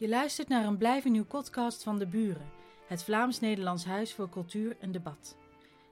[0.00, 2.50] Je luistert naar een Blijf in uw podcast van De Buren,
[2.86, 5.36] het Vlaams-Nederlands Huis voor Cultuur en Debat.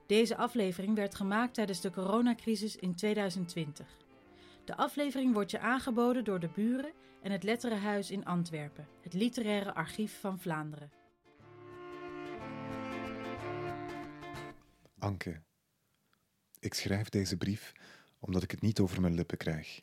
[0.07, 3.87] Deze aflevering werd gemaakt tijdens de coronacrisis in 2020.
[4.65, 6.91] De aflevering wordt je aangeboden door De Buren
[7.21, 10.91] en het Letterenhuis in Antwerpen, het literaire archief van Vlaanderen.
[14.99, 15.41] Anke,
[16.59, 17.71] ik schrijf deze brief
[18.19, 19.81] omdat ik het niet over mijn lippen krijg.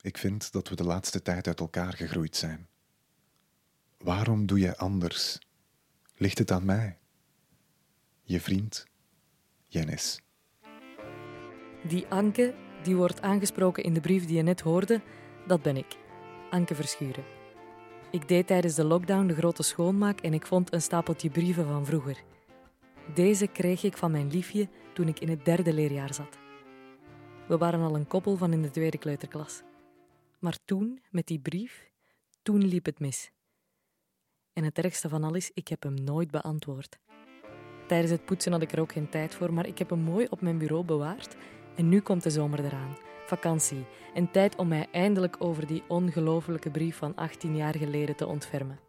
[0.00, 2.70] Ik vind dat we de laatste tijd uit elkaar gegroeid zijn.
[4.02, 5.38] Waarom doe jij anders?
[6.16, 6.98] Ligt het aan mij?
[8.22, 8.86] Je vriend,
[9.68, 10.20] Jennis.
[11.88, 15.02] Die Anke, die wordt aangesproken in de brief die je net hoorde,
[15.46, 15.96] dat ben ik.
[16.50, 17.24] Anke Verschuren.
[18.10, 21.86] Ik deed tijdens de lockdown de grote schoonmaak en ik vond een stapeltje brieven van
[21.86, 22.22] vroeger.
[23.14, 26.38] Deze kreeg ik van mijn liefje toen ik in het derde leerjaar zat.
[27.48, 29.62] We waren al een koppel van in de tweede kleuterklas.
[30.38, 31.90] Maar toen, met die brief,
[32.42, 33.30] toen liep het mis.
[34.52, 36.98] En het ergste van al is, ik heb hem nooit beantwoord.
[37.86, 40.26] Tijdens het poetsen had ik er ook geen tijd voor, maar ik heb hem mooi
[40.30, 41.36] op mijn bureau bewaard.
[41.76, 46.70] En nu komt de zomer eraan, vakantie en tijd om mij eindelijk over die ongelofelijke
[46.70, 48.80] brief van 18 jaar geleden te ontfermen.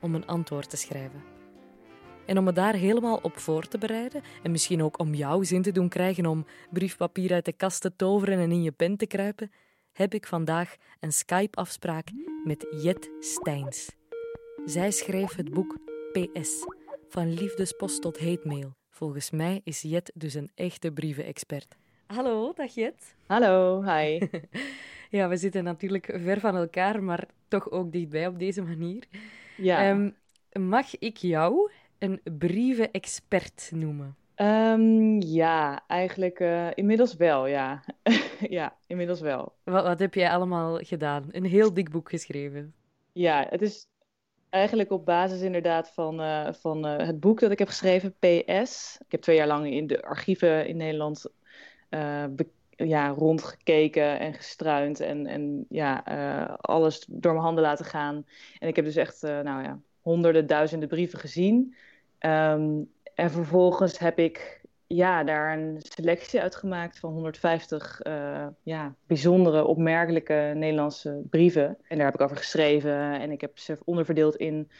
[0.00, 1.22] Om een antwoord te schrijven.
[2.26, 5.62] En om me daar helemaal op voor te bereiden en misschien ook om jou zin
[5.62, 9.06] te doen krijgen om briefpapier uit de kast te toveren en in je pen te
[9.06, 9.52] kruipen,
[9.92, 12.08] heb ik vandaag een Skype-afspraak
[12.44, 14.01] met Jet Steins.
[14.64, 15.76] Zij schreef het boek
[16.12, 16.66] PS,
[17.08, 18.74] van liefdespost tot heetmail.
[18.90, 21.76] Volgens mij is Jet dus een echte brievenexpert.
[22.06, 23.14] Hallo, dag Jet.
[23.26, 24.20] Hallo, hi.
[25.16, 29.04] ja, we zitten natuurlijk ver van elkaar, maar toch ook dichtbij op deze manier.
[29.56, 29.88] Ja.
[29.88, 30.10] Ehm,
[30.64, 34.16] mag ik jou een brievenexpert noemen?
[34.34, 37.84] Ehm, ja, eigenlijk uh, inmiddels wel, ja.
[38.58, 39.52] ja, inmiddels wel.
[39.62, 41.28] Wat, wat heb jij allemaal gedaan?
[41.30, 42.74] Een heel dik boek geschreven.
[43.12, 43.86] Ja, het is
[44.52, 48.98] eigenlijk op basis inderdaad van, uh, van uh, het boek dat ik heb geschreven, PS.
[49.04, 51.26] Ik heb twee jaar lang in de archieven in Nederland
[52.76, 55.98] ja, rondgekeken en gestruind en, en ja,
[56.60, 58.26] alles door mijn handen laten gaan.
[58.58, 61.74] En ik heb dus echt, nou ja, honderden, duizenden brieven gezien.
[62.20, 64.61] Um, en vervolgens heb ik
[64.94, 71.78] ja, daar een selectie uitgemaakt van 150 uh, ja, bijzondere, opmerkelijke Nederlandse brieven.
[71.88, 73.20] En daar heb ik over geschreven.
[73.20, 74.70] En ik heb ze onderverdeeld in,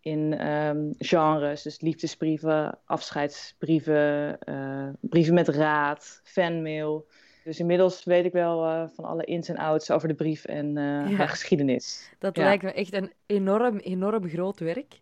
[0.00, 1.62] in um, genres.
[1.62, 7.06] Dus liefdesbrieven, afscheidsbrieven, uh, brieven met raad, fanmail.
[7.44, 10.72] Dus inmiddels weet ik wel uh, van alle ins en outs over de brief en
[10.72, 11.10] ja.
[11.10, 12.12] haar geschiedenis.
[12.18, 12.42] Dat ja.
[12.42, 15.00] lijkt me echt een enorm, enorm groot werk.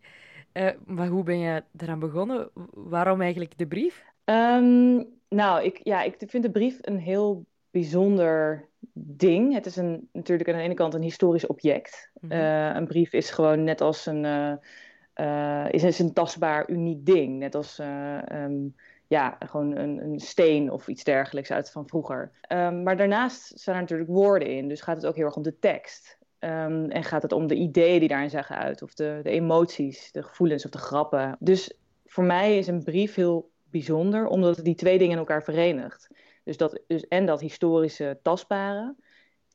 [0.53, 2.51] Uh, maar hoe ben je eraan begonnen?
[2.73, 4.05] Waarom eigenlijk de brief?
[4.31, 9.55] Um, nou, ik, ja, ik vind de brief een heel bijzonder ding.
[9.55, 12.11] Het is een, natuurlijk aan de ene kant een historisch object.
[12.21, 12.39] Mm -hmm.
[12.39, 14.25] uh, een brief is gewoon net als een,
[15.21, 17.39] uh, is, is een tastbaar, uniek ding.
[17.39, 17.79] Net als
[18.33, 18.75] um,
[19.07, 22.31] ja, gewoon een, een, steen of iets dergelijks uit van vroeger.
[22.53, 24.69] Um, maar daarnaast staan er natuurlijk woorden in.
[24.69, 26.19] Dus gaat het ook heel erg om de tekst.
[26.39, 30.13] Um, en gaat het om de ideeën die daarin zijn geuit, of de, de emoties,
[30.13, 31.37] de gevoelens of de grappen.
[31.39, 35.43] Dus voor mij is een brief heel bijzonder, omdat het die twee dingen in elkaar
[35.43, 36.09] verenigt.
[36.45, 38.95] Dus dat, dus en dat historische, tastbare,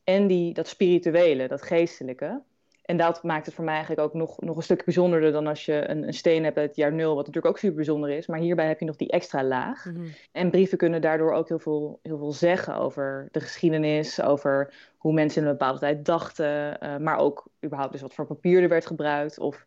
[0.03, 2.41] en die, dat spirituele, dat geestelijke.
[2.81, 5.65] En dat maakt het voor mij eigenlijk ook nog, nog een stuk bijzonderder dan als
[5.65, 8.27] je een, een steen hebt uit het jaar nul, wat natuurlijk ook super bijzonder is.
[8.27, 9.85] Maar hierbij heb je nog die extra laag.
[9.85, 10.05] Mhm.
[10.31, 15.13] En brieven kunnen daardoor ook heel veel, heel veel zeggen over de geschiedenis, over hoe
[15.13, 18.69] mensen in een bepaalde tijd dachten, uh, maar ook überhaupt dus wat voor papier er
[18.69, 19.39] werd gebruikt.
[19.39, 19.65] Of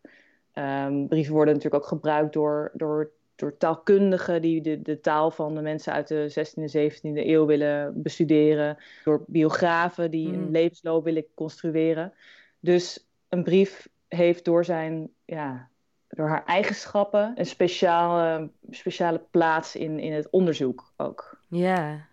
[0.53, 5.55] um, brieven worden natuurlijk ook gebruikt door, door, door taalkundigen die de, de taal van
[5.55, 8.77] de mensen uit de 16e en 17e eeuw willen bestuderen.
[9.03, 12.13] Door biografen die een levensloop willen construeren.
[12.59, 15.69] Dus een brief heeft door zijn, ja,
[16.07, 21.39] door haar eigenschappen een speciale, speciale plaats in, in het onderzoek ook.
[21.49, 22.07] Ja.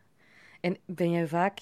[0.60, 1.58] En ben jij vaak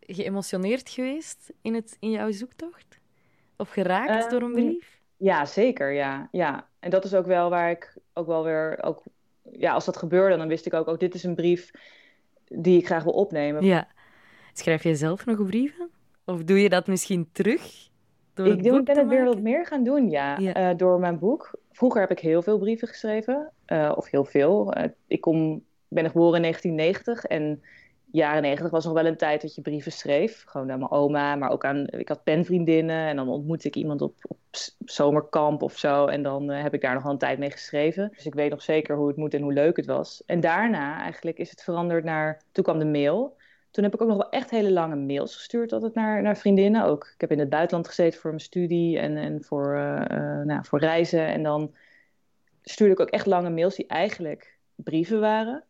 [0.00, 2.98] geëmotioneerd geweest in, het, in jouw zoektocht?
[3.56, 4.99] Of geraakt Ehm, door een brief?
[5.20, 6.28] Ja, zeker, ja.
[6.30, 6.68] ja.
[6.78, 9.02] En dat is ook wel waar ik ook wel weer, ook,
[9.52, 11.70] ja, als dat gebeurde, dan wist ik ook, ook dit is een brief
[12.48, 13.64] die ik graag wil opnemen.
[13.64, 13.88] Ja.
[14.52, 15.90] Schrijf jij zelf nog brieven?
[16.24, 17.88] Of doe je dat misschien terug?
[18.34, 20.52] Door Ik doe, ben het weer wat meer gaan doen, ja, Ja.
[20.52, 21.50] eh, door mijn boek.
[21.72, 24.72] Vroeger heb ik heel veel brieven geschreven, eh, of heel veel.
[24.72, 27.62] Eh, ik kom, ben geboren in 1990 en
[28.12, 30.44] jaren 90 was nog wel een tijd dat je brieven schreef.
[30.46, 34.02] Gewoon aan mijn oma, maar ook aan, ik had penvriendinnen en dan ontmoette ik iemand
[34.02, 34.38] op, op
[34.84, 36.06] zomerkamp of zo.
[36.06, 38.10] En dan eh, heb ik daar nog wel een tijd mee geschreven.
[38.14, 40.22] Dus ik weet nog zeker hoe het moet en hoe leuk het was.
[40.26, 43.36] En daarna eigenlijk is het veranderd naar, toen kwam de mail.
[43.70, 46.84] Toen heb ik ook nog wel echt hele lange mails gestuurd altijd naar, naar vriendinnen.
[46.84, 49.74] Ook, ik heb in het buitenland gezeten voor mijn studie en, en voor,
[50.44, 51.26] nou, voor reizen.
[51.26, 51.74] En dan
[52.62, 55.64] stuurde ik ook echt lange mails die eigenlijk brieven waren.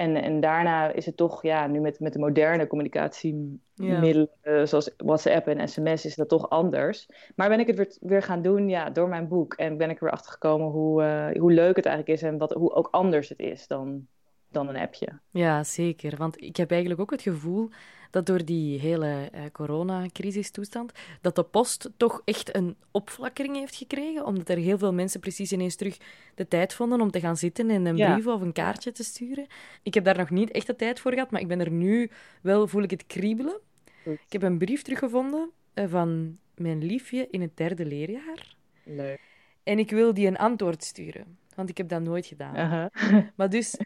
[0.00, 4.66] En, en daarna is het toch, ja, nu met, met de moderne communicatiemiddelen, ja.
[4.66, 7.08] zoals WhatsApp en sms, is dat toch anders.
[7.36, 9.54] Maar ben ik het weer, weer gaan doen, ja, door mijn boek.
[9.54, 12.38] En ben ik er weer achter gekomen hoe, uh, hoe leuk het eigenlijk is en
[12.38, 14.06] wat, hoe ook anders het is dan,
[14.50, 15.08] dan een appje.
[15.30, 16.16] Ja, zeker.
[16.16, 17.70] Want ik heb eigenlijk ook het gevoel
[18.10, 24.26] dat door die hele uh, coronacrisistoestand, dat de post toch echt een opflakkering heeft gekregen,
[24.26, 25.96] omdat er heel veel mensen precies ineens terug
[26.34, 29.46] de tijd vonden om te gaan zitten en een brief of een kaartje te sturen.
[29.82, 32.10] Ik heb daar nog niet echt de tijd voor gehad, maar ik ben er nu
[32.42, 33.60] wel, voel ik het kriebelen.
[34.04, 38.54] Ik heb een brief teruggevonden uh, van mijn liefje in het derde leerjaar.
[38.84, 39.20] Leuk.
[39.62, 42.90] En ik wil die een antwoord sturen, want ik heb dat nooit gedaan.
[43.36, 43.76] Maar dus,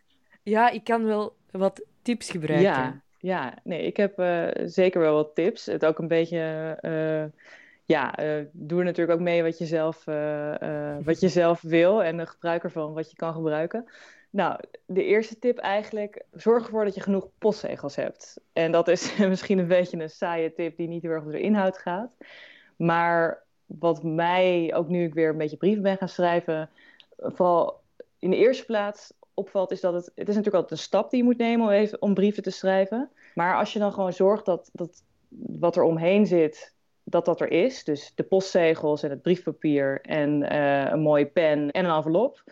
[0.44, 2.70] ja, ik kan wel wat tips gebruiken.
[2.70, 5.66] Ja, ja, nee, ik heb uh, zeker wel wat tips.
[5.66, 7.40] Het ook een beetje, uh,
[7.84, 10.04] ja, uh, doe er natuurlijk ook mee wat je, zelf,
[11.04, 13.84] wat je zelf wil en de gebruiker van wat je kan gebruiken.
[14.30, 18.40] Nou, de eerste tip eigenlijk, zorg ervoor dat je genoeg postzegels hebt.
[18.52, 21.40] En dat is misschien een beetje een saaie tip die niet heel erg over de
[21.40, 22.16] inhoud gaat.
[22.76, 26.70] Maar wat mij, ook nu ik weer een beetje brieven ben gaan schrijven,
[27.16, 27.80] vooral
[28.18, 31.18] in de eerste plaats opvalt, is dat het, het is natuurlijk altijd een stap die
[31.18, 33.10] je moet nemen om, even, om brieven te schrijven.
[33.34, 35.02] Maar als je dan gewoon zorgt dat, dat
[35.36, 37.84] wat er omheen zit, dat dat er is.
[37.84, 42.42] Dus de postzegels en het briefpapier en uh, een mooie pen en een envelop.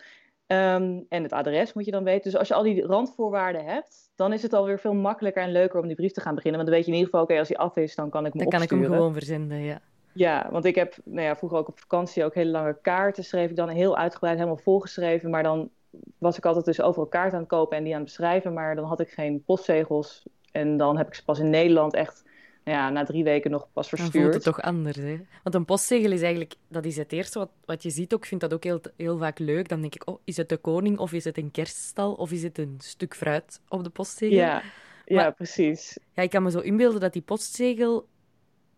[0.47, 2.31] Um, en het adres moet je dan weten.
[2.31, 5.79] Dus als je al die randvoorwaarden hebt, dan is het alweer veel makkelijker en leuker
[5.79, 6.59] om die brief te gaan beginnen.
[6.59, 8.33] Want dan weet je in ieder geval, oké, als hij af is, dan kan ik
[8.33, 8.69] hem dan opsturen.
[8.69, 9.81] Dan kan ik hem gewoon verzenden, ja.
[10.13, 13.49] Ja, want ik heb nou ja, vroeger ook op vakantie ook hele lange kaarten schreef
[13.49, 15.29] ik dan heel uitgebreid, helemaal volgeschreven.
[15.29, 15.69] Maar dan
[16.17, 18.53] was ik altijd dus overal kaarten aan het kopen en die aan het beschrijven.
[18.53, 20.23] Maar dan had ik geen postzegels.
[20.51, 22.23] En dan heb ik ze pas in Nederland echt
[22.63, 24.13] nou ja, na drie weken nog pas verstuurd.
[24.13, 25.19] Dan voelt het toch anders, hè?
[25.43, 28.21] Want een postzegel is eigenlijk, dat is het eerste wat, wat je ziet ook.
[28.21, 29.69] Ik vind dat ook heel, heel vaak leuk.
[29.69, 32.43] Dan denk ik, oh, is het de koning of is het een kerststal of is
[32.43, 34.37] het een stuk fruit op de postzegel?
[34.37, 34.61] Ja,
[35.05, 35.99] ja precies.
[36.13, 38.07] Ja, ik kan me zo inbeelden dat die postzegel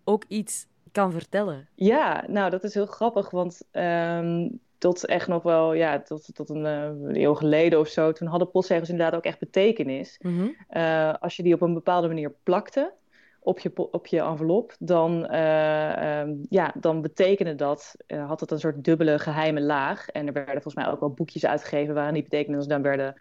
[0.04, 1.68] ook iets kan vertellen.
[1.76, 6.50] Ja, nou, dat is heel grappig, want um, tot echt nog wel, ja, tot, tot
[6.50, 10.20] een, uh, een, eeuw geleden of zo, toen hadden postzegels inderdaad ook echt betekenis.
[10.22, 10.56] Mm -hmm.
[10.82, 12.94] uh, als je die op een bepaalde manier plakte
[13.40, 18.60] op je, op je envelop, dan, uh, um, ja, dan betekende dat, had het een
[18.60, 20.10] soort dubbele geheime laag.
[20.10, 23.16] En er werden volgens mij ook wel boekjes uitgegeven waarin die betekenis dan werden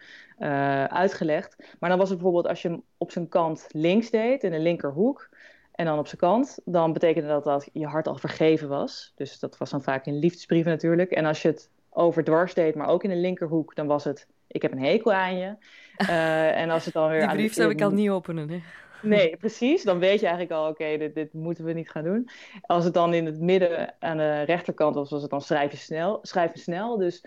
[0.89, 1.75] uitgelegd.
[1.79, 4.59] Maar dan was het bijvoorbeeld als je hem op zijn kant links deed, in de
[4.59, 5.29] linkerhoek,
[5.75, 9.11] en dan op zijn kant, dan betekende dat dat je hart al vergeven was.
[9.15, 11.11] Dus dat was dan vaak in liefdesbrieven natuurlijk.
[11.11, 14.61] En als je het overdwars deed, maar ook in de linkerhoek, dan was het ik
[14.61, 15.55] heb een hekel aan je.
[15.97, 18.61] Uh, en als het dan weer Die brief zou ik al niet openen, hè?
[19.01, 19.83] Nee, precies.
[19.83, 22.29] Dan weet je eigenlijk al, oké, dit, dit, moeten we niet gaan doen.
[22.61, 25.77] Als het dan in het midden aan de rechterkant was, was het dan schrijf je
[25.77, 26.19] snel.
[26.21, 26.97] Schrijf je snel.
[26.97, 27.23] Dus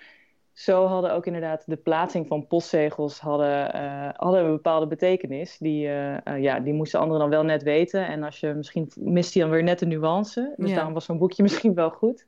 [0.58, 5.58] zo hadden ook inderdaad de plaatsing van postzegels hadden, uh, hadden een bepaalde betekenis.
[5.58, 8.06] Die, uh, uh, ja, die moesten anderen dan wel net weten.
[8.06, 10.54] En als je misschien mist die dan weer net de nuance.
[10.56, 10.74] Dus Ja.
[10.74, 12.24] daarom was zo'n boekje misschien wel goed.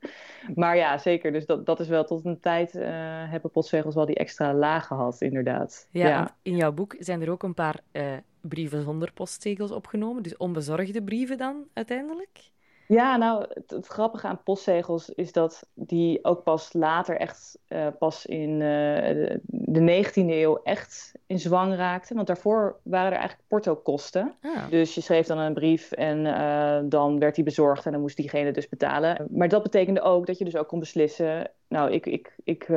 [0.55, 1.31] Maar ja, zeker.
[1.31, 2.71] Dus dat, dat is wel tot een tijd
[3.29, 5.87] hebben postzegels wel die extra laag gehad, inderdaad.
[5.91, 10.23] Ja, want in jouw boek zijn er ook een paar eh, brieven zonder postzegels opgenomen.
[10.23, 12.50] Dus onbezorgde brieven dan uiteindelijk?
[12.91, 17.87] Ja, nou, het, het grappige aan postzegels is dat die ook pas later echt, eh,
[17.99, 22.15] pas in eh, de, de 19e eeuw echt in zwang raakten.
[22.15, 24.35] Want daarvoor waren er eigenlijk portokosten.
[24.41, 24.69] Ah.
[24.69, 28.17] Dus je schreef dan een brief en eh, dan werd die bezorgd en dan moest
[28.17, 29.27] diegene dus betalen.
[29.29, 32.67] Maar dat betekende ook dat je dus ook kon beslissen, nou, ik, ik, ik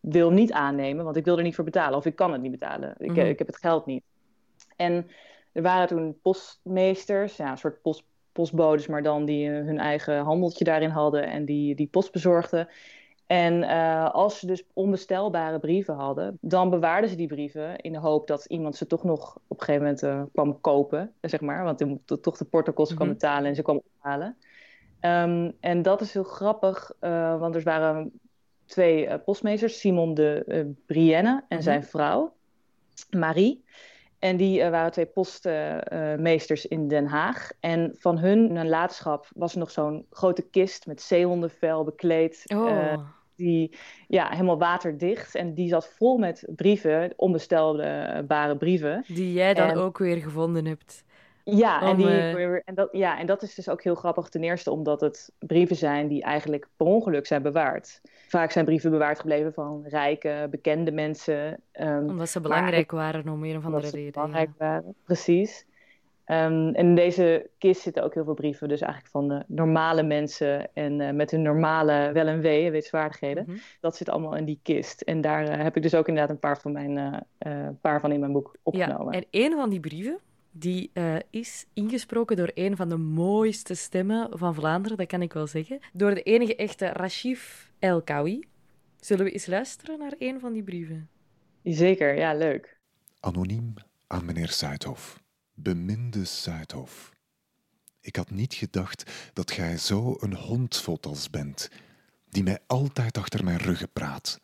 [0.00, 1.98] wil niet aannemen, want ik wil er niet voor betalen.
[1.98, 2.94] Of ik kan het niet betalen.
[2.98, 3.26] Ik, Mhm.
[3.26, 4.04] ik heb het geld niet.
[4.76, 5.06] En
[5.52, 10.18] er waren toen postmeesters, ja, een soort post, postbodes, maar dan die eh, hun eigen
[10.18, 12.68] handeltje daarin hadden en die, die post bezorgden.
[13.26, 17.98] En eh, als ze dus onbestelbare brieven hadden, dan bewaarden ze die brieven in de
[17.98, 21.64] hoop dat iemand ze toch nog op een gegeven moment eh, kwam kopen, zeg maar.
[21.64, 23.16] Want moet toch de portokosten kwam Mhm.
[23.18, 24.36] betalen en ze kwam ophalen.
[25.00, 26.92] Ehm, en dat is heel grappig,
[27.38, 28.20] want er waren
[28.64, 31.62] twee postmeesters, Simon de Brienne en Mhm.
[31.62, 32.32] zijn vrouw,
[33.10, 33.64] Marie.
[34.20, 37.50] En die eh, waren twee postmeesters in Den Haag.
[37.60, 42.42] En van hun nalatenschap was er nog zo'n grote kist met zeehondenvel bekleed.
[42.54, 42.98] Oh, eh,
[43.36, 43.76] die
[44.08, 45.34] ja, helemaal waterdicht.
[45.34, 49.04] En die zat vol met brieven, onbestelbare brieven.
[49.06, 51.04] die jij dan en- ook weer gevonden hebt.
[51.44, 54.28] Ja, en, die, eh, en, dat, ja, en dat is dus ook heel grappig.
[54.28, 58.00] Ten eerste omdat het brieven zijn die eigenlijk per ongeluk zijn bewaard.
[58.28, 61.60] Vaak zijn brieven bewaard gebleven van rijke, bekende mensen.
[61.72, 64.12] ehm, Omdat ze belangrijk waren om een of andere reden.
[64.12, 64.66] belangrijk ja.
[64.66, 64.94] waren.
[65.04, 65.68] Precies.
[66.26, 70.02] Um, en in deze kist zitten ook heel veel brieven, dus eigenlijk van de normale
[70.02, 73.44] mensen en uh, met hun normale wel en wee, wetswaardigheden.
[73.46, 73.62] Mm -hmm.
[73.80, 75.00] Dat zit allemaal in die kist.
[75.00, 78.12] En daar uh, heb ik dus ook inderdaad een paar van, mijn, uh, paar van
[78.12, 79.12] in mijn boek opgenomen.
[79.12, 80.18] Ja, en een van die brieven,
[80.50, 80.90] die
[81.30, 85.80] is ingesproken door een van de mooiste stemmen van Vlaanderen, dat kan ik wel zeggen.
[85.92, 88.48] Door de enige echte Rashif El Kawi.
[89.00, 91.08] Zullen we eens luisteren naar een van die brieven?
[91.62, 92.78] Zeker, ja, leuk.
[93.20, 93.74] Anoniem
[94.06, 95.22] aan meneer Zuidhof.
[95.54, 97.12] Beminde Zuidhof.
[98.00, 101.68] Ik had niet gedacht dat gij zo een hondfotos bent,
[102.28, 104.40] die mij altijd achter mijn ruggen praat.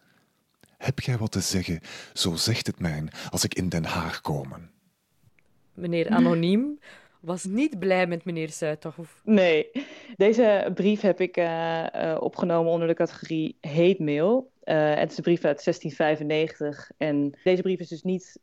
[0.78, 1.80] Heb gij wat te zeggen,
[2.12, 4.70] zo zegt het mij als ik in Den Haag komen.
[5.76, 6.78] Meneer Anoniem
[7.20, 9.20] was niet blij met meneer Zuidhof.
[9.24, 9.70] Nee,
[10.16, 14.50] deze brief heb ik uh, uh, opgenomen onder de categorie hate mail.
[14.64, 18.38] Uh, het is een brief uit 1695 en deze brief is dus niet,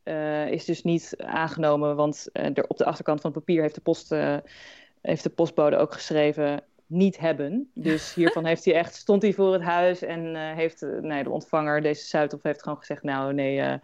[0.49, 4.15] is dus niet aangenomen, want er op de achterkant van het papier heeft de, post,
[5.01, 7.71] heeft de postbode ook geschreven niet hebben.
[7.73, 11.81] Dus hiervan heeft hij echt, stond hij voor het huis en heeft nee, de ontvanger,
[11.81, 13.79] deze Zuidhof, heeft gewoon gezegd, nou nee,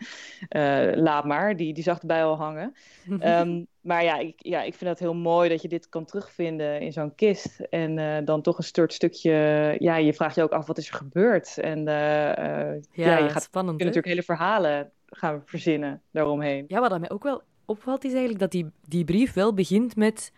[0.96, 1.56] laat maar.
[1.56, 2.76] Die, die zag erbij al hangen.
[3.10, 6.82] um, maar ja ik, ja, ik vind het heel mooi dat je dit kan terugvinden
[6.82, 7.60] in zo'n kist.
[7.60, 9.76] En dan toch een stort stukje...
[9.80, 11.58] Ja, je vraagt je ook af, wat is er gebeurd?
[11.58, 16.66] En ja, ja, je gaat spannend, je natuurlijk hele verhalen gaan verzinnen daaromheen.
[16.68, 20.32] Ja, wat mij ook wel opvalt is eigenlijk dat die, die brief wel begint met...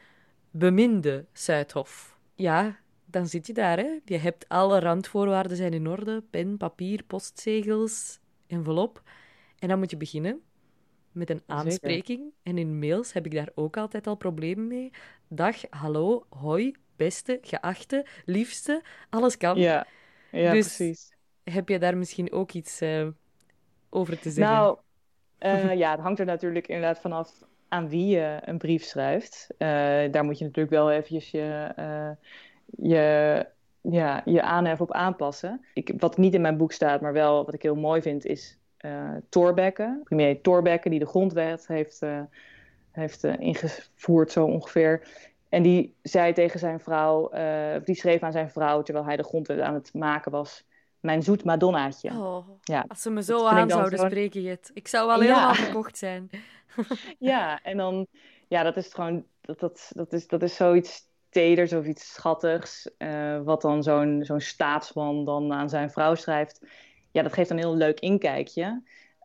[0.52, 2.11] Beminde Zuidhof.
[2.36, 4.00] Ja, dan zit je daar, hè.
[4.06, 6.24] Je hebt alle randvoorwaarden zijn in orde.
[6.30, 9.02] Pen, papier, postzegels, envelop.
[9.60, 10.42] En dan moet je beginnen
[11.12, 12.20] met een aanspreking.
[12.20, 12.34] Zeker.
[12.44, 14.92] En in mails heb ik daar ook altijd al problemen mee.
[15.28, 19.58] Dag, hallo, hoi, beste, geachte, liefste, alles kan.
[19.58, 19.88] Ja,
[20.32, 21.16] ja dus precies.
[21.44, 23.08] Heb je daar misschien ook iets uh,
[23.90, 24.54] over te zeggen?
[24.54, 24.80] Nou,
[25.40, 29.48] uh, ja, het hangt er natuurlijk inderdaad vanaf aan wie je een brief schrijft.
[29.58, 29.68] Uh,
[30.12, 31.74] daar moet je natuurlijk wel eventjes je,
[32.66, 33.46] je,
[33.82, 35.66] ja, je aanhef op aanpassen.
[35.74, 38.58] Ik, wat niet in mijn boek staat, maar wel wat ik heel mooi vind, is
[38.86, 42.22] uh, Thorbecke, premier Thorbecke, die de grondwet heeft, uh,
[42.92, 45.08] heeft uh, ingevoerd zo ongeveer.
[45.50, 47.32] En die zei tegen zijn vrouw,
[47.84, 50.66] die schreef aan zijn vrouw terwijl hij de grondwet aan het maken was,
[51.02, 52.10] mijn zoet Madonnaatje.
[52.10, 54.06] Oh, ja, als ze me zo aan zouden zo...
[54.06, 54.72] spreken, Jet.
[54.74, 55.54] Ik zou wel helemaal ja.
[55.54, 56.30] gekocht zijn.
[57.20, 58.08] ja, en dan,
[58.48, 62.90] ja, dat is gewoon, dat, dat, dat, is, dat is zoiets teders of iets schattigs,
[63.44, 66.60] wat dan zo'n zo'n staatsman dan aan zijn vrouw schrijft
[67.12, 68.66] ja, dat geeft een heel leuk inkijkje.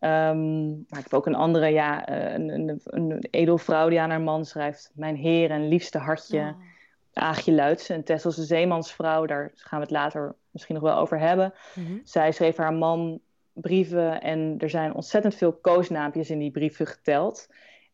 [0.00, 4.20] Um, maar ik heb ook een andere, ja, een, een, een edelvrouw die aan haar
[4.20, 4.90] man schrijft.
[4.94, 6.40] Mijn heer en liefste hartje.
[6.40, 6.64] Oh.
[7.12, 9.26] Aagje Luitse, een Tesselse zeemansvrouw.
[9.26, 11.54] Daar gaan we het later misschien nog wel over hebben.
[11.74, 12.00] Mm-hmm.
[12.04, 13.20] Zij schreef haar man
[13.52, 17.48] brieven en er zijn ontzettend veel koosnaampjes in die brieven geteld.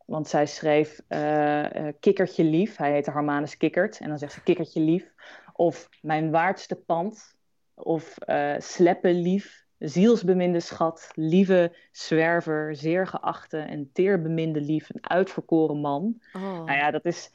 [0.07, 1.69] Want zij schreef uh, uh,
[2.01, 2.77] Kikkertje lief.
[2.77, 3.99] Hij heette Harmanus Kikkert.
[3.99, 5.13] En dan zegt ze Kikkertje lief.
[5.53, 7.37] Of Mijn waardste pand.
[7.75, 15.77] Of uh, Sleppen lief zielsbeminde schat, lieve zwerver, zeer geachte en teerbeminde lief, een uitverkoren
[15.77, 16.21] man.
[16.33, 16.43] Oh.
[16.43, 17.31] Nou ja, dat is...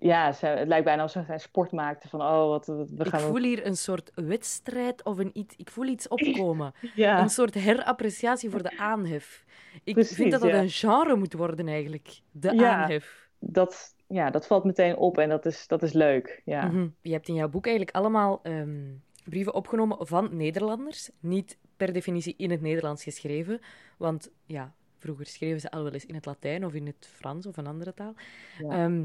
[0.00, 3.20] Ja, ze, het lijkt bijna alsof zij sport maakte van, oh, wat, we gaan...
[3.20, 5.56] Ik voel hier een soort wedstrijd of een iets...
[5.56, 6.72] Ik voel iets opkomen.
[6.94, 7.20] ja.
[7.20, 9.44] Een soort herappreciatie voor de aanhef.
[9.84, 10.58] Ik Precies, vind dat dat ja.
[10.58, 12.20] een genre moet worden eigenlijk.
[12.30, 12.82] De Ja.
[12.82, 13.28] aanhef.
[13.38, 16.66] Dat, ja, dat valt meteen op en dat is, dat is leuk, ja.
[16.66, 16.88] Mhm.
[17.00, 18.92] Je hebt in jouw boek eigenlijk allemaal ehm,
[19.24, 21.10] brieven opgenomen van Nederlanders.
[21.20, 23.60] Niet per definitie in het Nederlands geschreven.
[23.96, 27.46] Want ja, vroeger schreven ze al wel eens in het Latijn of in het Frans
[27.46, 28.14] of een andere taal.
[28.58, 28.68] Ja.
[28.70, 29.04] Ehm,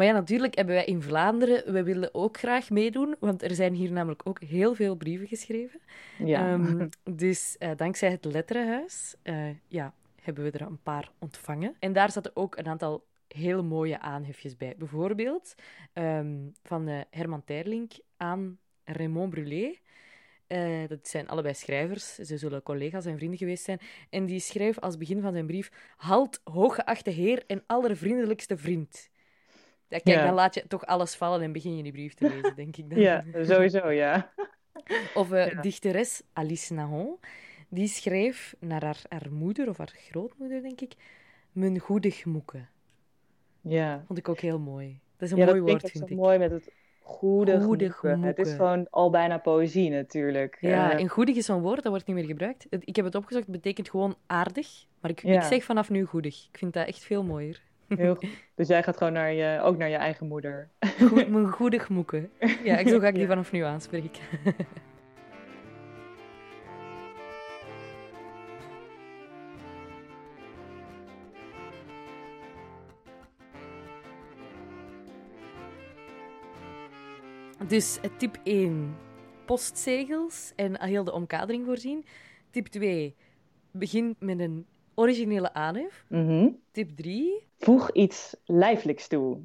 [0.00, 3.74] maar ja, natuurlijk hebben wij in Vlaanderen, we willen ook graag meedoen, want er zijn
[3.74, 5.80] hier namelijk ook heel veel brieven geschreven.
[6.18, 6.52] Ja.
[6.52, 6.88] Ehm,
[7.24, 11.76] dus eh, dankzij het Letterenhuis eh, ja, hebben we er een paar ontvangen.
[11.78, 14.74] En daar zaten ook een aantal heel mooie aanhefjes bij.
[14.78, 15.54] Bijvoorbeeld
[15.92, 19.74] ehm, van eh, Herman Terlink aan Raymond Brulé.
[20.88, 22.14] Dat zijn allebei schrijvers.
[22.14, 23.80] Ze zullen collega's en vrienden geweest zijn.
[24.10, 25.70] En die schreef als begin van zijn brief...
[25.96, 29.09] Halt, hooggeachte heer en allervriendelijkste vriend.
[29.90, 30.24] Ja, kijk, Ja.
[30.24, 32.90] dan laat je toch alles vallen en begin je die brief te lezen, denk ik
[32.90, 32.98] dan.
[33.00, 34.32] ja, sowieso, ja.
[35.14, 35.60] Of eh, Ja.
[35.60, 37.16] dichteres Alice Nahon.
[37.68, 40.92] Die schreef naar haar, haar moeder, of haar grootmoeder, denk ik...
[41.52, 42.66] Mijn goedig moeke.
[43.60, 45.00] Ja, Vond ik ook heel mooi.
[45.16, 46.16] Dat is een ja mooi woord, vind ik.
[46.16, 46.70] mooi met het
[47.00, 48.22] goede Goede gemoeken.
[48.28, 48.66] Het is gemoeken.
[48.68, 50.56] gewoon al bijna poëzie natuurlijk.
[50.60, 52.66] Ja, Eh, en goedig is zo'n woord, dat wordt niet meer gebruikt.
[52.70, 54.84] Ik heb het opgezocht, het betekent gewoon aardig.
[55.00, 55.34] Maar ik, Ja.
[55.36, 56.48] ik zeg vanaf nu goedig.
[56.52, 57.62] Ik vind dat echt veel mooier.
[58.54, 60.70] Dus jij gaat gewoon naar je, ook naar je eigen moeder.
[61.08, 62.30] Goed, mijn goede gemoeken.
[62.64, 64.20] Ja, ik, zo ga ik die vanaf nu aanspreken.
[77.70, 78.96] Dus eh, tip 1,
[79.44, 82.04] postzegels en heel de omkadering voorzien.
[82.50, 83.14] Tip 2,
[83.70, 86.04] begin met een originele aanhef.
[86.08, 86.48] Mhm.
[86.72, 89.40] Tip 3, Voeg iets lijfelijks toe.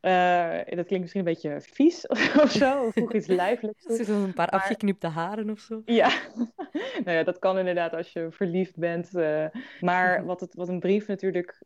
[0.00, 2.06] Eh, dat klinkt misschien een beetje vies
[2.42, 2.90] of zo.
[2.90, 4.04] Voeg iets lijfelijks toe.
[4.04, 5.82] zo'n een paar Maar- afgeknipte haren of zo.
[5.84, 6.08] Ja,
[7.04, 9.14] nou ja, dat kan inderdaad als je verliefd bent.
[9.14, 9.46] eh.
[9.80, 11.62] maar wat, het, wat een brief natuurlijk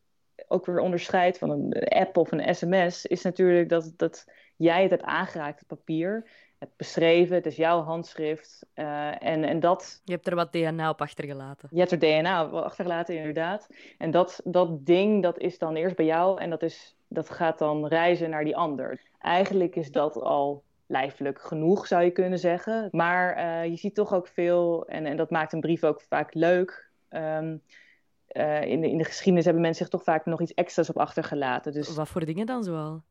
[0.48, 4.24] ook weer onderscheidt van een app of een sms, is natuurlijk dat, dat
[4.56, 6.30] jij het hebt aangeraakt, het papier.
[6.62, 8.66] Het beschreven, het is jouw handschrift.
[8.74, 11.68] eh, en, en dat, Je hebt er wat DNA op achtergelaten.
[11.72, 13.68] je hebt er DNA op achtergelaten, inderdaad.
[13.98, 17.58] En dat, dat ding, dat is dan eerst bij jou en dat, is, dat gaat
[17.58, 19.00] dan reizen naar die ander.
[19.18, 22.88] Eigenlijk is dat al lijfelijk genoeg, zou je kunnen zeggen.
[22.92, 26.34] Maar eh, je ziet toch ook veel, en, en dat maakt een brief ook vaak
[26.34, 26.90] leuk.
[27.08, 27.56] Ehm,
[28.26, 30.98] eh, in, de, in de geschiedenis hebben mensen zich toch vaak nog iets extra's op
[30.98, 31.72] achtergelaten.
[31.72, 33.02] Dus Wat voor dingen dan zoal?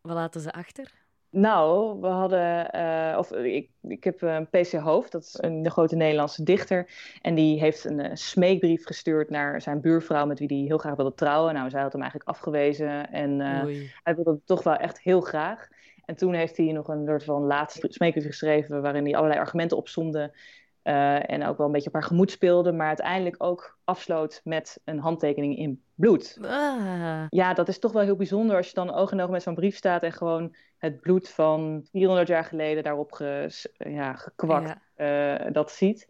[0.00, 1.01] Wat laten ze achter?
[1.34, 5.96] Nou, we hadden, eh, of ik, ik heb een PC Hoofd, dat is een grote
[5.96, 6.90] Nederlandse dichter.
[7.22, 10.96] En die heeft een eh, smeekbrief gestuurd naar zijn buurvrouw met wie hij heel graag
[10.96, 11.54] wilde trouwen.
[11.54, 15.20] Nou, zij had hem eigenlijk afgewezen en eh, hij wilde het toch wel echt heel
[15.20, 15.68] graag.
[16.04, 19.76] En toen heeft hij nog een soort van laatste smeekbrief geschreven waarin hij allerlei argumenten
[19.76, 20.34] opzomde.
[20.82, 24.80] Eh, en ook wel een beetje op haar gemoed speelde, maar uiteindelijk ook afsloot met
[24.84, 26.38] een handtekening in bloed.
[26.42, 29.42] Ah, Ja, dat is toch wel heel bijzonder als je dan oog in oog met
[29.42, 34.74] zo'n brief staat en gewoon het bloed van 400 jaar geleden daarop ges, ja, gekwakt
[34.96, 35.44] ja.
[35.44, 36.08] eh, dat ziet.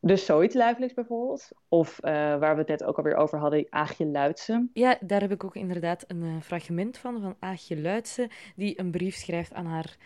[0.00, 1.48] Dus zoiets lijfelijks bijvoorbeeld.
[1.68, 4.68] Of eh, waar we het net ook alweer over hadden, Aagje Luitse.
[4.72, 9.14] ja, daar heb ik ook inderdaad een fragment van, van Aagje Luitse, die een brief
[9.14, 9.96] schrijft aan haar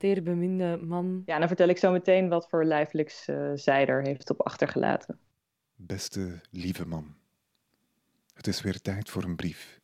[0.00, 1.22] teer beminde man.
[1.26, 5.18] Ja, dan vertel ik zo meteen wat voor lijfelijks eh, zij er heeft op achtergelaten.
[5.74, 7.14] Beste lieve man,
[8.34, 9.80] het is weer tijd voor een brief.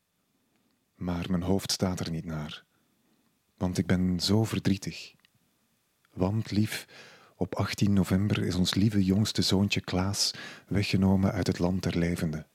[0.95, 2.65] Maar mijn hoofd staat er niet naar,
[3.57, 5.15] want ik ben zo verdrietig.
[6.13, 6.87] Want, lief,
[7.37, 10.35] op 18 november is ons lieve jongste zoontje Klaas
[10.67, 12.47] weggenomen uit het land der levenden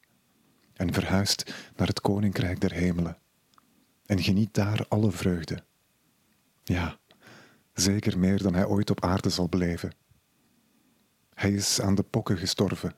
[0.73, 3.17] en verhuisd naar het koninkrijk der hemelen
[4.05, 5.63] en geniet daar alle vreugde.
[6.63, 6.99] Ja,
[7.81, 9.91] zeker meer dan hij ooit op aarde zal beleven.
[11.33, 12.95] Hij is aan de pokken gestorven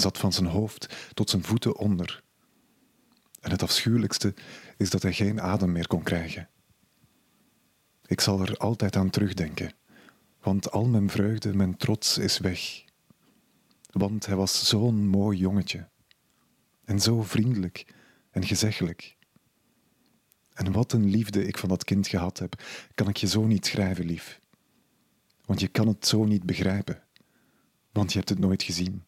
[0.00, 2.22] zat van zijn hoofd tot zijn voeten onder.
[3.40, 4.34] En het afschuwelijkste
[4.76, 6.48] is dat hij geen adem meer kon krijgen.
[8.06, 9.72] Ik zal er altijd aan terugdenken,
[10.40, 12.84] want al mijn vreugde, mijn trots is weg.
[13.90, 15.88] Want hij was zo'n mooi jongetje.
[16.84, 17.94] En zo vriendelijk
[18.30, 19.15] en gezeggelijk.
[20.56, 22.62] En wat een liefde ik van dat kind gehad heb,
[22.94, 24.40] kan ik je zo niet schrijven, lief.
[25.44, 27.02] Want je kan het zo niet begrijpen,
[27.92, 29.04] want je hebt het nooit gezien.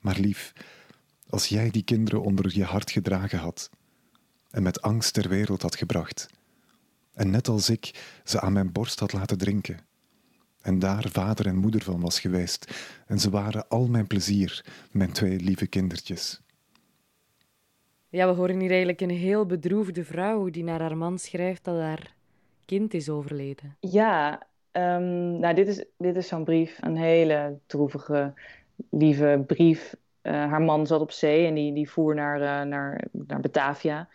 [0.00, 0.52] Maar lief,
[1.28, 3.70] als jij die kinderen onder je hart gedragen had
[4.50, 6.26] en met angst ter wereld had gebracht,
[7.12, 9.80] en net als ik ze aan mijn borst had laten drinken,
[10.60, 12.72] en daar vader en moeder van was geweest,
[13.06, 16.40] en ze waren al mijn plezier, mijn twee lieve kindertjes.
[18.12, 21.78] Ja, we horen hier eigenlijk een heel bedroefde vrouw die naar haar man schrijft dat
[21.78, 22.14] haar
[22.64, 23.76] kind is overleden.
[23.80, 28.32] Ja, ehm, nou, dit is, dit is zo'n brief, een hele droevige,
[28.90, 29.94] lieve brief.
[30.20, 34.08] Eh, haar man zat op zee en die, die voer naar, eh, naar, naar Batavia.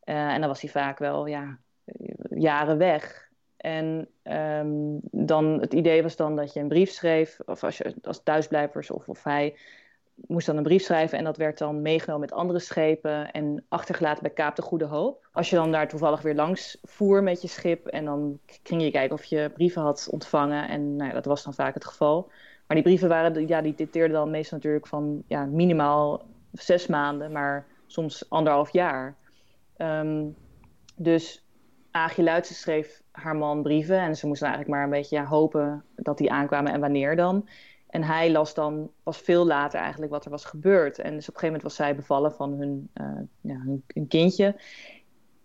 [0.00, 1.58] Eh, en dan was hij vaak wel ja,
[2.30, 3.28] jaren weg.
[3.56, 7.94] En ehm, dan, het idee was dan dat je een brief schreef, of als, je,
[8.02, 9.54] als thuisblijvers of, of hij
[10.14, 14.22] moest dan een brief schrijven en dat werd dan meegenomen met andere schepen en achtergelaten
[14.22, 15.28] bij Kaap de Goede Hoop.
[15.32, 18.90] Als je dan daar toevallig weer langs voer met je schip en dan ging je
[18.90, 22.30] kijken of je brieven had ontvangen en nou dat was dan vaak het geval.
[22.66, 26.22] Maar die brieven waren, ja, die dateerden dan meestal natuurlijk van ja, minimaal
[26.52, 29.16] zes maanden, maar soms anderhalf jaar.
[29.76, 30.28] Ehm,
[30.96, 31.46] dus
[31.90, 35.84] Aagje Luitse schreef haar man brieven en ze moesten eigenlijk maar een beetje ja, hopen
[35.96, 37.48] dat die aankwamen en wanneer dan.
[37.92, 40.98] En hij las dan pas veel later eigenlijk wat er was gebeurd.
[40.98, 43.06] En dus op een gegeven moment was zij bevallen van hun, uh,
[43.40, 44.60] ja, hun, hun, kindje.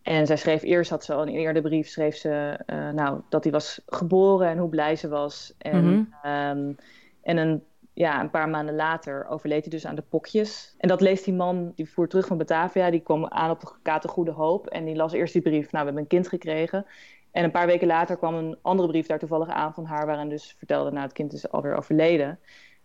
[0.01, 3.43] En zij schreef eerst, had ze al een eerder brief, schreef ze uh, nou, dat
[3.43, 5.53] hij was geboren en hoe blij ze was.
[5.57, 6.31] En, mm -hmm.
[6.31, 6.75] um,
[7.21, 10.75] en een, ja, een paar maanden later overleed hij dus aan de pokjes.
[10.77, 13.67] En dat leest die man, die voer terug van Batavia, die kwam aan op de
[13.81, 14.67] Kate Goede Hoop.
[14.67, 16.85] En die las eerst die brief, nou, we hebben een kind gekregen.
[17.37, 20.29] En een paar weken later kwam een andere brief daar toevallig aan van haar, waarin
[20.29, 22.39] dus vertelde, nou, het kind is alweer overleden.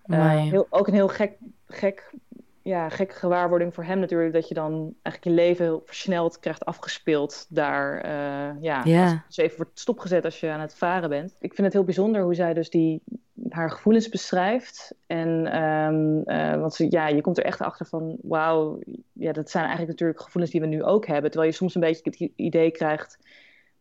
[0.07, 1.33] Uh, heel, ook een heel gek,
[1.67, 2.11] gek,
[2.63, 6.65] ja, gekke gewaarwording voor hem natuurlijk, dat je dan eigenlijk je leven heel versneld krijgt
[6.65, 8.07] afgespeeld daar.
[8.07, 9.13] Uh, ja, yeah.
[9.27, 11.37] dus even wordt stopgezet als je aan het varen bent.
[11.39, 13.03] Ik vind het heel bijzonder hoe zij dus die,
[13.49, 14.95] haar gevoelens beschrijft.
[15.07, 18.79] En um, uh, want ze, ja, je komt er echt achter van, wauw,
[19.13, 21.31] ja, dat zijn eigenlijk natuurlijk gevoelens die we nu ook hebben.
[21.31, 23.19] Terwijl je soms een beetje het idee krijgt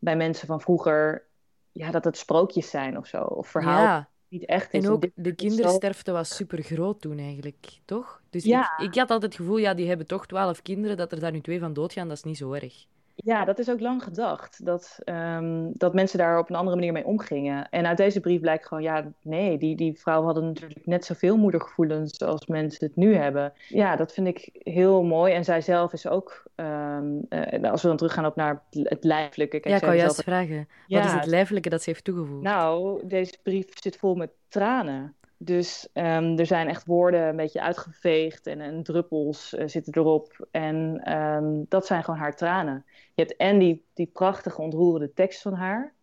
[0.01, 1.27] bij mensen van vroeger,
[1.71, 3.21] ja, dat het sprookjes zijn of zo.
[3.21, 4.83] Of verhaal Ja, niet echt is.
[4.83, 8.21] en ook de kindersterfte was super groot toen eigenlijk, toch?
[8.29, 8.77] Dus Ja.
[8.77, 11.31] ik, ik had altijd het gevoel, ja, die hebben toch twaalf kinderen, dat er daar
[11.31, 12.85] nu twee van doodgaan, dat is niet zo erg.
[13.23, 14.65] Ja, dat is ook lang gedacht.
[14.65, 17.69] Dat, ehm, dat mensen daar op een andere manier mee omgingen.
[17.69, 21.37] En uit deze brief blijkt gewoon, ja, nee, die, die vrouwen hadden natuurlijk net zoveel
[21.37, 23.53] moedergevoelens als mensen het nu hebben.
[23.67, 25.33] Ja, dat vind ik heel mooi.
[25.33, 29.59] En zij zelf is ook, ehm, eh, als we dan teruggaan op naar het, lijfelijke.
[29.59, 30.67] Kijk, ja, ik heeft juist zelf- vragen.
[30.87, 32.41] Ja, Wat is het lijfelijke dat ze heeft toegevoegd?
[32.43, 35.15] Nou, deze brief zit vol met tranen.
[35.43, 40.47] Dus ehm, er zijn echt woorden een beetje uitgeveegd en, en druppels eh, zitten erop.
[40.51, 42.85] En ehm, dat zijn gewoon haar tranen.
[42.87, 45.93] Je hebt en die, die prachtige ontroerende tekst van haar.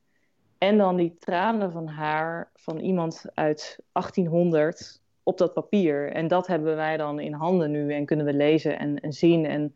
[0.58, 6.12] En dan die tranen van haar van iemand uit 1800 op dat papier.
[6.12, 9.46] En dat hebben wij dan in handen nu en kunnen we lezen en, en zien.
[9.46, 9.74] En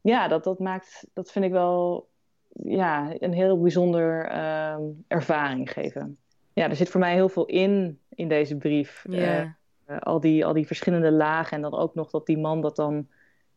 [0.00, 2.08] ja, dat, dat maakt, dat vind ik wel
[2.48, 6.18] ja, een heel bijzonder ehm, ervaring geven.
[6.54, 9.04] Ja, er zit voor mij heel veel in, in deze brief.
[9.10, 9.50] Eh, eh,
[9.98, 13.08] al, die, al die verschillende lagen en dan ook nog dat die man dat dan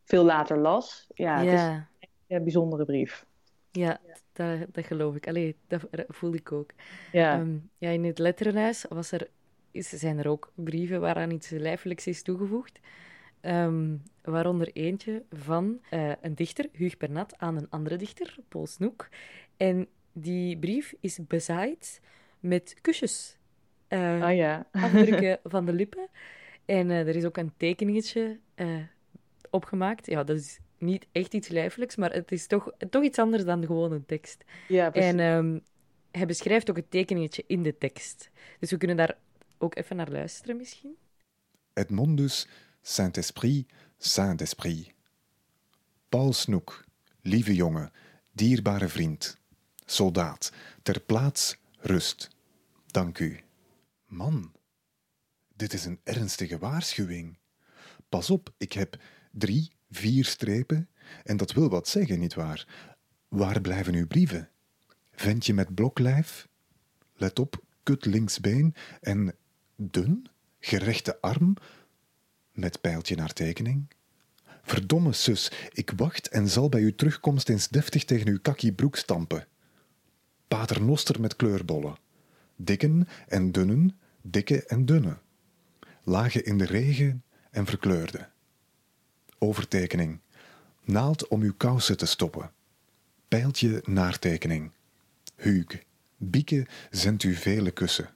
[0.04, 1.06] veel later las.
[1.14, 1.52] Ja, het
[2.28, 3.26] is een bijzondere brief.
[3.70, 4.00] ja,
[4.32, 5.26] Dat, dat geloof ik.
[5.28, 6.70] Allee, dat voelde ik ook.
[7.12, 9.28] Ja, Ehm, ja, in het letterenhuis was er,
[9.70, 12.80] is, zijn er ook brieven waaraan iets lijfelijks is toegevoegd.
[13.40, 19.08] Ehm, waaronder eentje van eh, een dichter, Huug Bernat, aan een andere dichter, Paul Snoek.
[19.56, 22.00] En die brief is bezaaid
[22.40, 23.37] met kusjes.
[23.88, 24.66] Eh, ah ja.
[24.72, 26.08] afdrukken van de lippen.
[26.64, 28.76] En eh, er is ook een tekeningetje eh,
[29.50, 30.06] opgemaakt.
[30.06, 33.66] Ja, dat is niet echt iets lijfelijks, maar het is toch, toch iets anders dan
[33.66, 34.44] gewoon een tekst.
[34.68, 35.10] Ja, precies.
[35.10, 35.58] En ehm,
[36.10, 38.30] hij beschrijft ook het tekeningetje in de tekst.
[38.58, 39.16] Dus we kunnen daar
[39.58, 40.96] ook even naar luisteren misschien.
[41.72, 42.48] Edmondus,
[42.82, 43.66] Saint-Esprit,
[43.98, 44.92] Saint-Esprit.
[46.08, 46.84] Paul Snoek,
[47.22, 47.92] lieve jongen,
[48.32, 49.38] dierbare vriend,
[49.84, 52.28] soldaat, ter plaats rust.
[52.86, 53.47] Dank u.
[54.08, 54.52] Man,
[55.56, 57.38] dit is een ernstige waarschuwing.
[58.08, 60.88] Pas op, ik heb drie, vier strepen
[61.24, 62.66] en dat wil wat zeggen, nietwaar?
[63.28, 64.50] Waar blijven uw brieven?
[65.12, 66.48] Ventje met bloklijf?
[67.14, 69.34] Let op, kut linksbeen en
[69.76, 70.26] dun,
[70.58, 71.56] gerechte arm
[72.52, 73.90] met pijltje naar tekening.
[74.62, 78.96] Verdomme sus, ik wacht en zal bij uw terugkomst eens deftig tegen uw kakkie broek
[78.96, 79.46] stampen.
[80.48, 82.06] Paternoster met kleurbollen.
[82.60, 85.16] Dikken en dunnen, dikke en dunne.
[86.02, 88.28] Lage in de regen en verkleurde.
[89.38, 90.20] Overtekening.
[90.84, 92.50] Naald om uw kousen te stoppen.
[93.28, 94.70] Pijltje naar tekening.
[95.36, 95.82] Huug.
[96.16, 98.08] Bieke zendt u vele kussen.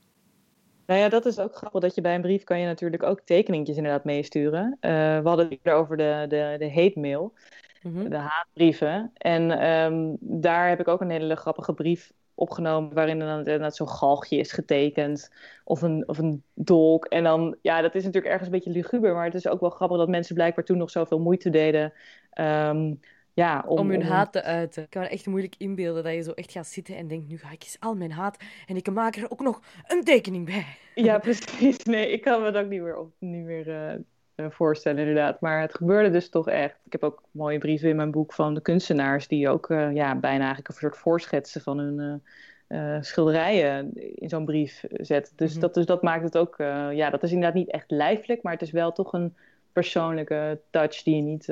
[0.86, 3.20] Nou ja, dat is ook grappig dat je bij een brief kan je natuurlijk ook
[3.24, 4.76] tekeningjes inderdaad meesturen.
[4.80, 7.34] Eh, we hadden het over de, de, de hate mail,
[7.82, 8.08] Mhm.
[8.08, 9.10] de haatbrieven.
[9.14, 13.76] En ehm, daar heb ik ook een hele grappige brief opgenomen waarin er dan inderdaad
[13.76, 15.30] zo'n galgje is getekend
[15.64, 17.04] of een, of een dolk.
[17.04, 19.70] En dan, ja, dat is natuurlijk ergens een beetje luguber, maar het is ook wel
[19.70, 21.92] grappig dat mensen blijkbaar toen nog zoveel moeite deden.
[22.30, 22.94] ehm,
[23.34, 24.82] ja, om, Om hun om- haat te uiten.
[24.82, 27.38] Ik kan me echt moeilijk inbeelden dat je zo echt gaat zitten en denkt, nu
[27.38, 30.66] ga ik eens al mijn haat en ik maak er ook nog een tekening bij.
[30.94, 31.78] Ja, precies.
[31.84, 33.98] Nee, ik kan me dat ook niet meer, op, niet meer eh,
[34.44, 35.40] eh, voorstellen, inderdaad.
[35.40, 36.80] Maar het gebeurde dus toch echt.
[36.84, 40.16] Ik heb ook mooie brieven in mijn boek van de kunstenaars die ook eh, ja,
[40.16, 42.22] bijna eigenlijk een soort voorschetsen van hun
[42.66, 45.32] eh, schilderijen in zo'n brief zetten.
[45.36, 45.60] Dus, Mhm.
[45.60, 46.54] dat, dus dat maakt het ook,
[46.92, 49.34] ja, dat is inderdaad niet echt lijfelijk, maar het is wel toch een
[49.72, 51.44] persoonlijke touch die je niet,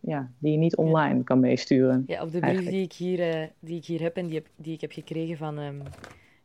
[0.00, 2.04] ja, die je niet online kan meesturen.
[2.06, 2.70] Ja, op de brief Eigenlijk.
[2.74, 5.58] die ik hier, die ik hier heb en die, heb, die ik heb gekregen van
[5.58, 5.80] ehm,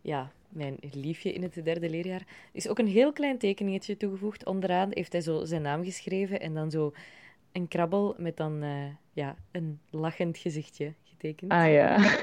[0.01, 4.45] ja, mijn liefje in het derde leerjaar, is ook een heel klein tekeningetje toegevoegd.
[4.45, 6.93] Onderaan heeft hij zo zijn naam geschreven en dan zo
[7.51, 11.51] een krabbel met dan eh, ja, een lachend gezichtje getekend.
[11.51, 11.97] Ah ja.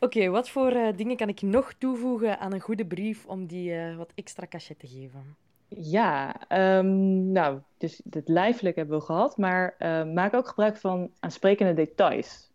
[0.00, 3.74] Oké, wat voor eh, dingen kan ik nog toevoegen aan een goede brief om die
[3.74, 5.36] eh, wat extra cachet te geven?
[5.68, 9.74] Ja, ehm, nou, dus het lijfelijk hebben we gehad, maar
[10.14, 12.50] maak ook gebruik van aansprekende details.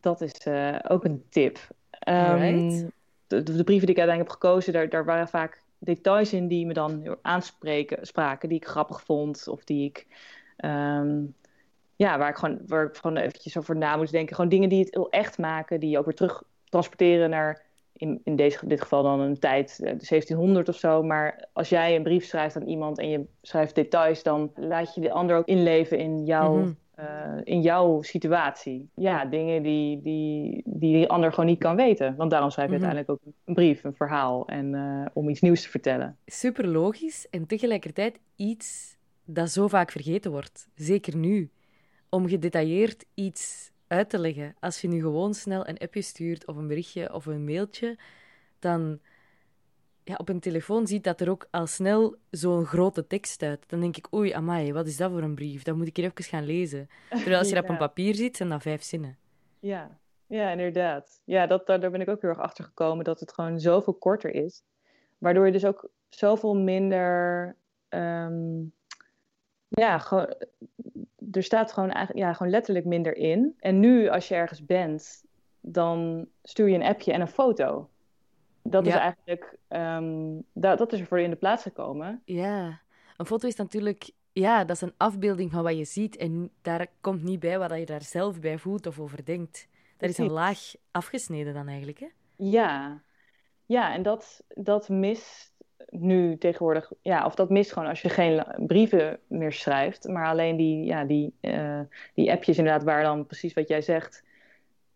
[0.00, 0.46] Dat is
[0.88, 1.58] ook een tip.
[2.04, 2.88] Ehm,
[3.26, 6.66] de, de brieven die ik uiteindelijk heb gekozen, daar, daar waren vaak details in die
[6.66, 10.06] me dan aanspreken, spraken, die ik grappig vond of die ik,
[10.56, 11.20] ehm,
[11.96, 14.34] ja, waar ik gewoon, waar ik gewoon eventjes over na moest denken.
[14.34, 17.62] Gewoon dingen die het heel echt maken, die je ook weer terug transporteren naar
[17.92, 21.02] in, in deze, dit geval dan een tijd, eh, de 1700 of zo.
[21.02, 25.00] Maar als jij een brief schrijft aan iemand en je schrijft details, dan laat je
[25.00, 26.72] de ander ook inleven in jouw, Mhm.
[26.94, 28.88] Eh, in jouw situatie.
[28.94, 32.16] Ja, dingen die, die, die die ander gewoon niet kan weten.
[32.16, 32.84] Want daarom schrijf je Mhm.
[32.84, 34.46] uiteindelijk ook een brief, een verhaal.
[34.48, 36.16] En eh, om iets nieuws te vertellen.
[36.26, 40.68] Super logisch en tegelijkertijd iets dat zo vaak vergeten wordt.
[40.74, 41.50] Zeker nu.
[42.08, 44.54] Om gedetailleerd iets uit te leggen.
[44.60, 47.98] Als je nu gewoon snel een appje stuurt of een berichtje of een mailtje,
[48.58, 48.98] dan
[50.04, 53.64] ja, op een telefoon ziet dat er ook al snel zo'n grote tekst uit.
[53.68, 55.62] Dan denk ik, oei, amai, wat is dat voor een brief?
[55.62, 56.88] Dan moet ik hier even gaan lezen.
[57.10, 59.16] Terwijl als je dat op een papier ziet, zijn dat vijf zinnen.
[59.60, 61.20] Ja, ja inderdaad.
[61.24, 64.34] Ja, dat, daar ben ik ook heel erg achter gekomen, dat het gewoon zoveel korter
[64.34, 64.62] is.
[65.18, 67.56] Waardoor je dus ook zoveel minder...
[67.88, 68.60] ehm,
[69.68, 70.34] ja, gewoon,
[71.32, 73.54] er staat gewoon, eigenlijk, ja, gewoon letterlijk minder in.
[73.58, 75.24] En nu, als je ergens bent,
[75.60, 77.88] dan stuur je een appje en een foto.
[78.62, 82.22] Dat is eigenlijk, ehm, dat, dat is er voor je in de plaats gekomen.
[82.24, 82.80] Ja,
[83.16, 86.16] een foto is natuurlijk, ja, dat is een afbeelding van wat je ziet.
[86.16, 89.68] En daar komt niet bij wat je daar zelf bij voelt of over denkt.
[89.96, 90.58] Dat is een laag
[90.90, 92.06] afgesneden dan eigenlijk, hè?
[92.36, 93.02] Ja,
[93.66, 95.52] ja en dat, dat mist
[95.88, 100.56] nu tegenwoordig, ja, of dat mist gewoon als je geen brieven meer schrijft, maar alleen
[100.56, 101.80] die, ja, die, eh,
[102.14, 104.24] die appjes inderdaad, waar dan precies wat jij zegt,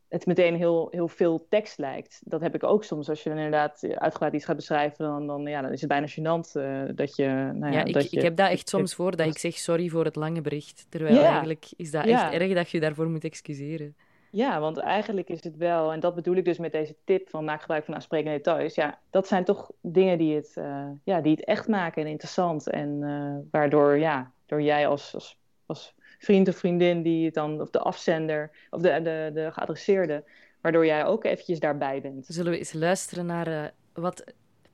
[0.09, 2.21] het meteen heel, heel veel tekst lijkt.
[2.25, 5.47] Dat heb ik ook soms, als je dan inderdaad uitgebreid iets gaat beschrijven, dan, dan,
[5.47, 8.11] ja, dan is het bijna gênant eh, dat je, nou ja, Ja, ik, dat ik
[8.11, 8.21] je...
[8.21, 10.87] heb dat echt soms voor dat ik zeg sorry voor het lange bericht.
[10.89, 11.25] Terwijl Ja.
[11.29, 13.97] eigenlijk is dat echt erg dat je je daarvoor moet excuseren.
[14.31, 17.45] Ja, want eigenlijk is het wel, en dat bedoel ik dus met deze tip van
[17.45, 18.75] maak gebruik van aansprekende details.
[18.75, 22.71] Ja, dat zijn toch dingen die het, eh, ja, die het echt maken en interessant.
[22.71, 27.61] En eh, waardoor, ja, door jij als, als, als vriend of vriendin die het dan,
[27.61, 30.25] of de afzender, of de, de, de geadresseerde,
[30.61, 32.27] waardoor jij ook eventjes daarbij bent.
[32.29, 34.25] Zullen we eens luisteren naar eh, wat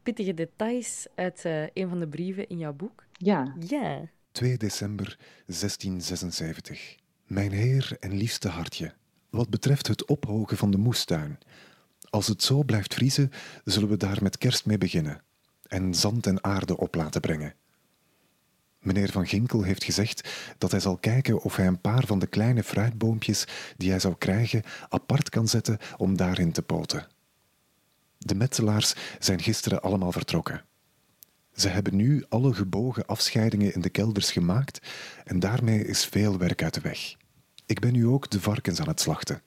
[0.02, 3.04] pittige details uit eh, een van de brieven in jouw boek?
[3.12, 4.08] Ja, Ja.
[4.32, 6.96] 2 december 1676.
[7.26, 8.92] Mijn heer en liefste hartje.
[9.30, 11.38] Wat betreft het ophogen van de moestuin.
[12.10, 13.30] Als het zo blijft vriezen,
[13.64, 15.22] zullen we daar met kerst mee beginnen.
[15.66, 17.54] En zand en aarde op laten brengen.
[18.82, 22.26] Meneer Van Ginkel heeft gezegd dat hij zal kijken of hij een paar van de
[22.26, 23.44] kleine fruitboompjes
[23.76, 27.06] die hij zou krijgen apart kan zetten om daarin te poten.
[28.18, 30.64] De metselaars zijn gisteren allemaal vertrokken.
[31.54, 34.80] Ze hebben nu alle gebogen afscheidingen in de kelders gemaakt
[35.24, 37.16] en daarmee is veel werk uit de weg.
[37.66, 39.42] Ik ben nu ook de varkens aan het slachten.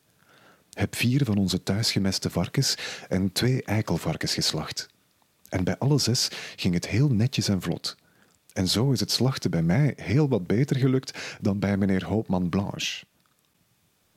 [0.70, 2.78] Heb vier van onze thuisgemeste varkens
[3.10, 4.90] en twee eikelvarkens geslacht.
[5.50, 7.96] En bij alle zes ging het heel netjes en vlot.
[8.56, 12.50] En zo is het slachten bij mij heel wat beter gelukt dan bij meneer Hoopman
[12.50, 13.06] Blanche.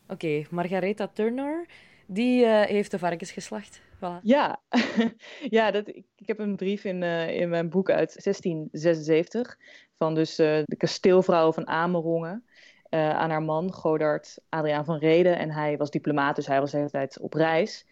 [0.06, 1.68] Oké, Margaretha Turner,
[2.06, 3.82] die eh, heeft de varkens geslacht.
[3.96, 4.20] Voilà.
[4.22, 4.62] ja.
[5.58, 9.58] ja dat, ik, ik heb een brief in, eh, in mijn boek uit 1676
[9.98, 12.44] van dus eh, de kasteelvrouw van Amerongen.
[12.88, 15.38] eh, aan haar man, Godard Adriaan van Reden.
[15.38, 17.86] En hij was diplomaat, dus hij was de hele tijd op reis.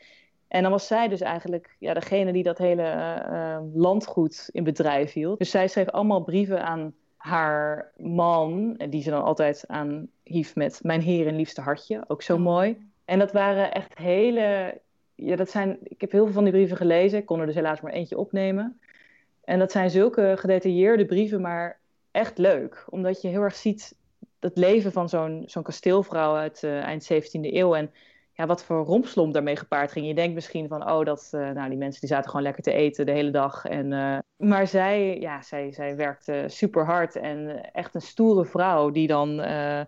[0.48, 4.64] En dan was zij dus eigenlijk ja, degene die dat hele eh, eh, landgoed in
[4.64, 5.38] bedrijf hield.
[5.38, 10.80] Dus zij schreef allemaal brieven aan haar man, die ze dan altijd aan hief met
[10.82, 12.04] mijn heer en liefste hartje.
[12.06, 12.90] Ook zo mooi.
[13.04, 14.78] En dat waren echt hele...
[15.14, 17.18] Ja, dat zijn, ik heb heel veel van die brieven gelezen.
[17.18, 18.80] Ik kon er dus helaas maar eentje opnemen.
[19.44, 21.78] En dat zijn zulke gedetailleerde brieven, maar
[22.10, 22.84] echt leuk.
[22.88, 23.94] Omdat je heel erg ziet
[24.40, 27.74] het leven van zo'n zo'n kasteelvrouw uit eh, eind 17e eeuw.
[27.74, 27.90] En
[28.36, 30.06] ja, wat voor rompslomp daarmee gepaard ging.
[30.06, 32.72] Je denkt misschien van, oh, dat, eh, nou, die mensen die zaten gewoon lekker te
[32.72, 33.64] eten de hele dag.
[33.64, 38.90] En, eh, maar zij, ja, zij, zij werkte super hard en echt een stoere vrouw
[38.90, 39.80] die dan, eh,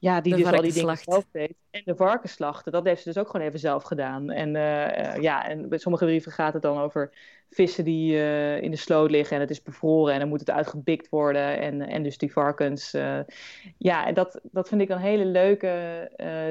[0.00, 1.54] ja, die De dus al die dingen zelf deed.
[1.70, 4.30] En de varkensslachten, dat heeft ze dus ook gewoon even zelf gedaan.
[4.30, 7.10] En eh, ja, en bij sommige brieven gaat het dan over
[7.50, 10.50] vissen die eh, in de sloot liggen en het is bevroren en dan moet het
[10.50, 11.58] uitgebikt worden.
[11.60, 12.94] En, en dus die varkens.
[12.94, 13.18] eh,
[13.78, 15.66] ja, en dat, dat vind ik dan hele leuke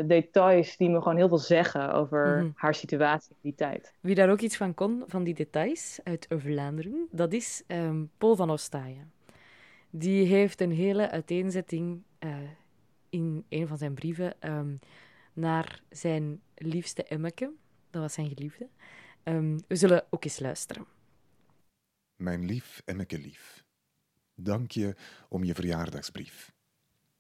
[0.07, 2.49] details die me gewoon heel veel zeggen over Mhm.
[2.55, 3.93] haar situatie in die tijd.
[4.01, 8.35] Wie daar ook iets van kon, van die details uit Vlaanderen, dat is ehm, Paul
[8.35, 9.11] van Ostaaien.
[9.89, 12.01] Die heeft een hele uiteenzetting
[13.09, 14.75] in een van zijn brieven ehm,
[15.33, 17.51] naar zijn liefste Emmeke.
[17.89, 18.67] Dat was zijn geliefde.
[19.23, 20.85] Ehm, we zullen ook eens luisteren.
[22.15, 23.63] Mijn lief Emmeke lief,
[24.35, 24.95] dank je
[25.29, 26.51] om je verjaardagsbrief.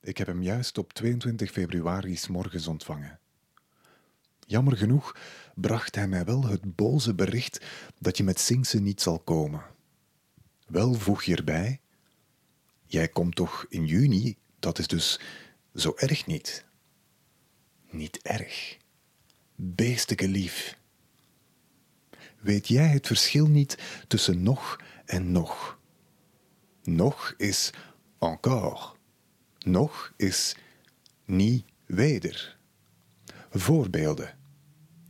[0.01, 3.19] Ik heb hem juist op 22 februari 's morgens ontvangen.
[4.39, 5.15] Jammer genoeg
[5.55, 7.65] bracht hij mij wel het boze bericht
[7.99, 9.63] dat je met Singse niet zal komen.
[10.67, 11.79] Wel voeg je erbij,
[12.85, 15.19] jij komt toch in juni, dat is dus
[15.77, 16.65] zo erg niet.
[17.89, 18.77] Niet erg.
[19.55, 20.77] Beesteke lief.
[22.39, 25.79] Weet jij het verschil niet tussen nog en nog?
[26.83, 27.73] Nog is
[28.19, 28.95] encore.
[29.59, 30.55] Nog is
[31.25, 32.57] niet weder.
[33.49, 34.37] Voorbeelden.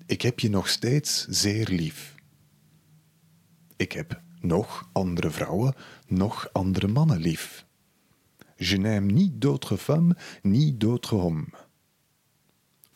[0.05, 2.15] Ik heb je nog steeds zeer lief.
[3.75, 5.75] Ik heb nog andere vrouwen,
[6.07, 7.66] nog andere mannen lief.
[8.57, 11.49] Je n'aime ni d'autres femmes, ni d'autres hommes.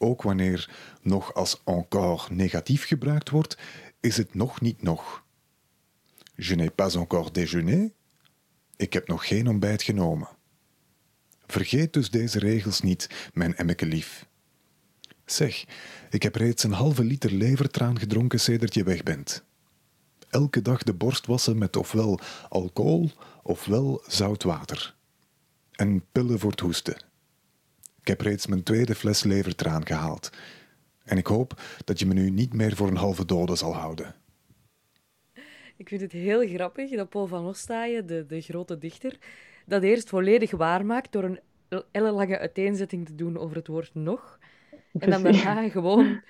[0.01, 0.69] ook wanneer
[1.01, 3.57] nog als encore negatief gebruikt wordt,
[3.99, 5.23] is het nog niet nog.
[6.35, 7.91] Je n'ai pas encore déjeuné.
[8.75, 10.29] Ik heb nog geen ontbijt genomen.
[11.45, 14.25] Vergeet dus deze regels niet, mijn emmeke lief.
[15.25, 15.65] Zeg,
[16.09, 19.43] ik heb reeds een halve liter levertraan gedronken sedert je weg bent.
[20.29, 22.19] Elke dag de borst wassen met ofwel
[22.49, 23.11] alcohol
[23.43, 24.95] ofwel zout water.
[25.75, 26.95] En pillen voor het hoesten.
[28.01, 30.29] Ik heb reeds mijn tweede fles levertraan gehaald.
[31.03, 34.15] En ik hoop dat je me nu niet meer voor een halve dode zal houden.
[35.77, 39.17] Ik vind het heel grappig dat Paul van Ostaaien, de, de grote dichter,
[39.65, 41.39] dat eerst volledig waarmaakt door een
[41.91, 44.39] ellenlange uiteenzetting te doen over het woord nog.
[44.99, 46.21] En dan daarna gewoon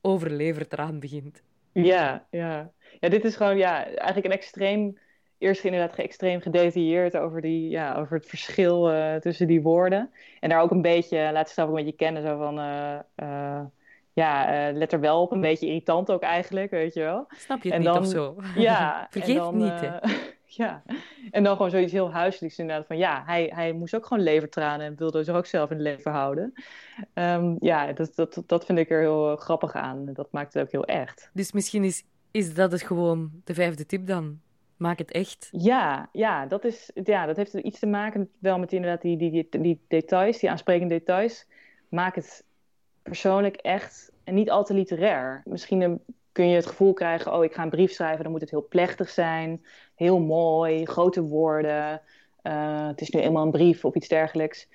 [0.00, 1.42] over levertraan begint.
[1.72, 2.72] Ja, ja.
[3.00, 4.98] Ja, dit is gewoon ja, eigenlijk een extreem...
[5.40, 10.10] Eerst inderdaad extreem gedetailleerd over, die, ja, over het verschil uh, tussen die woorden.
[10.40, 12.58] En daar ook een beetje, laat ook een beetje kennen, zo van...
[12.58, 13.60] Uh, uh,
[14.12, 15.32] ja, let er wel op.
[15.32, 17.26] Een beetje irritant ook eigenlijk, weet je wel.
[17.28, 18.36] Snap je het en niet dan, of zo?
[18.56, 19.06] Ja.
[19.10, 19.98] Vergeet dan, niet, hè?
[20.62, 20.82] ja.
[21.30, 22.86] En dan gewoon zoiets heel huiselijks inderdaad.
[22.86, 25.86] Van ja, hij, hij moest ook gewoon levertranen en wilde zich ook zelf in het
[25.86, 26.52] leven houden.
[27.14, 30.10] Um, ja, dat, dat, dat vind ik er heel grappig aan.
[30.12, 31.30] Dat maakt het ook heel echt.
[31.32, 34.40] Dus misschien is, is dat het gewoon de vijfde tip dan?
[34.80, 35.48] Maak het echt.
[35.50, 39.48] Ja, ja, dat, is, ja dat heeft iets te maken wel met inderdaad die, die,
[39.50, 41.46] die, details, die aansprekende details.
[41.88, 42.44] Maak het
[43.02, 45.42] persoonlijk echt en niet al te literair.
[45.44, 46.00] Misschien
[46.32, 48.68] kun je het gevoel krijgen, oh, ik ga een brief schrijven, dan moet het heel
[48.68, 49.64] plechtig zijn,
[49.94, 52.00] heel mooi, grote woorden.
[52.42, 54.68] Uh, het is nu eenmaal een brief of iets dergelijks.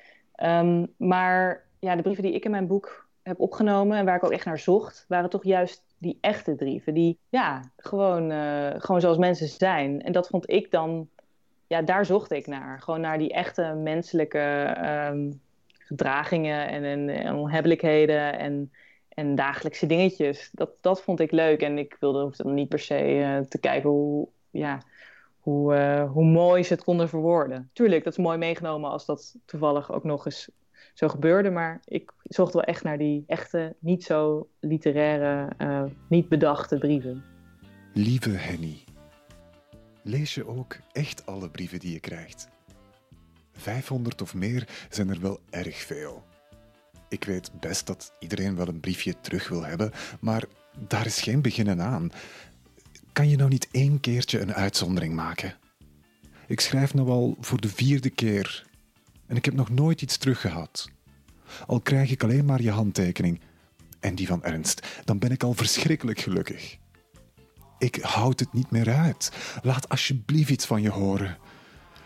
[0.44, 4.24] Um, maar ja, de brieven die ik in mijn boek heb opgenomen en waar ik
[4.24, 6.94] ook echt naar zocht, waren toch juist die echte brieven.
[6.94, 10.02] Die, ja, gewoon, uh, gewoon zoals mensen zijn.
[10.02, 11.10] En dat vond ik dan,
[11.68, 12.82] ja, daar zocht ik naar.
[12.82, 14.76] Gewoon naar die echte menselijke
[15.12, 18.72] um, gedragingen en, en, en onhebbelijkheden en
[19.16, 20.50] en dagelijkse dingetjes.
[20.54, 21.62] Dat, dat vond ik leuk.
[21.62, 24.82] En ik wilde hoefde dan niet per se uh, te kijken hoe, ja,
[25.40, 27.70] hoe, uh, hoe mooi ze het konden verwoorden.
[27.74, 30.50] Tuurlijk, dat is mooi meegenomen als dat toevallig ook nog eens
[30.94, 31.50] zo gebeurde.
[31.50, 37.24] Maar ik zocht wel echt naar die echte, niet zo literaire, uh, niet bedachte brieven.
[37.94, 38.84] Lieve Henny,
[40.04, 42.48] lees je ook echt alle brieven die je krijgt?
[43.52, 46.24] 500 of meer zijn er wel erg veel.
[47.10, 50.44] Ik weet best dat iedereen wel een briefje terug wil hebben, maar
[50.88, 52.12] daar is geen beginnen aan.
[53.14, 55.56] Kan je nou niet één keertje een uitzondering maken?
[56.48, 58.66] Ik schrijf nu al voor de vierde keer
[59.28, 60.90] en ik heb nog nooit iets teruggehad.
[61.68, 63.42] Al krijg ik alleen maar je handtekening
[64.00, 66.78] en die van Ernst, dan ben ik al verschrikkelijk gelukkig.
[67.78, 69.32] Ik houd het niet meer uit.
[69.62, 71.38] Laat alsjeblieft iets van je horen.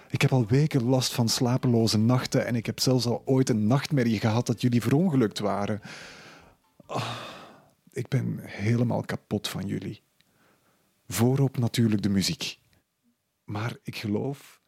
[0.10, 3.68] Ik heb al weken last van slapeloze nachten en ik heb zelfs al ooit een
[3.68, 5.82] nachtmerrie gehad dat jullie verongelukt waren.
[6.88, 7.20] Oh,
[7.92, 10.02] ik ben helemaal kapot van jullie.
[11.08, 12.60] Voorop natuurlijk de muziek.
[13.44, 14.62] Maar ik geloof,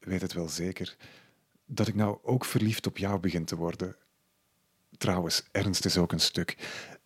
[0.00, 0.96] weet het wel zeker,
[1.66, 3.96] dat ik nou ook verliefd op jou begin te worden.
[4.98, 6.56] Trouwens, ernst is ook een stuk.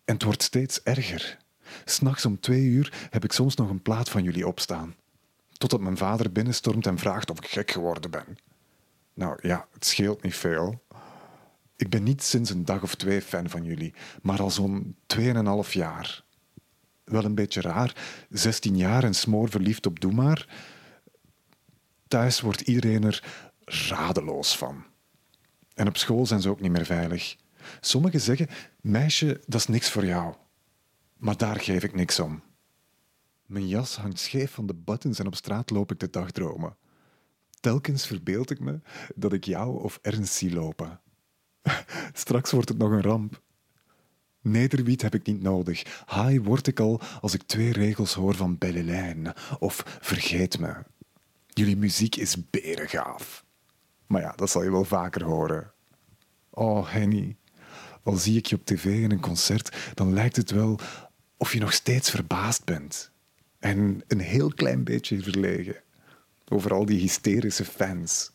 [0.05, 1.37] En het wordt steeds erger.
[1.85, 4.95] S'nachts om twee uur heb ik soms nog een plaat van jullie opstaan
[5.61, 8.37] totdat mijn vader binnenstormt en vraagt of ik gek geworden ben.
[9.13, 10.83] Nou ja, het scheelt niet veel.
[11.75, 15.73] Ik ben niet sinds een dag of twee fan van jullie, maar al zo'n tweeënhalf
[15.73, 16.23] jaar.
[17.03, 20.47] Wel een beetje raar, 16 jaar en smoor verliefd op Doe maar.
[22.07, 24.83] Thuis wordt iedereen er radeloos van.
[25.73, 27.35] En op school zijn ze ook niet meer veilig.
[27.79, 28.47] Sommigen zeggen:
[28.81, 30.35] Meisje, dat is niks voor jou.
[31.17, 32.41] Maar daar geef ik niks om.
[33.45, 36.75] Mijn jas hangt scheef van de buttons en op straat loop ik de dagdromen.
[37.59, 38.79] Telkens verbeeld ik me
[39.15, 40.99] dat ik jou of Ernst zie lopen.
[42.13, 43.41] Straks wordt het nog een ramp.
[44.41, 46.03] Nederwiet heb ik niet nodig.
[46.07, 50.75] High word ik al als ik twee regels hoor van Bellelijn of Vergeet me.
[51.47, 53.45] Jullie muziek is berengaaf.
[54.11, 55.71] Maar ja, dat zal je wel vaker horen.
[56.49, 57.37] Oh, Henny,
[58.03, 60.79] al zie ik je op tv in een concert, dan lijkt het wel
[61.37, 63.11] of je nog steeds verbaasd bent.
[63.59, 65.75] En een heel klein beetje verlegen
[66.47, 68.31] over al die hysterische fans.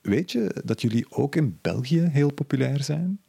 [0.00, 3.20] Weet je dat jullie ook in België heel populair zijn?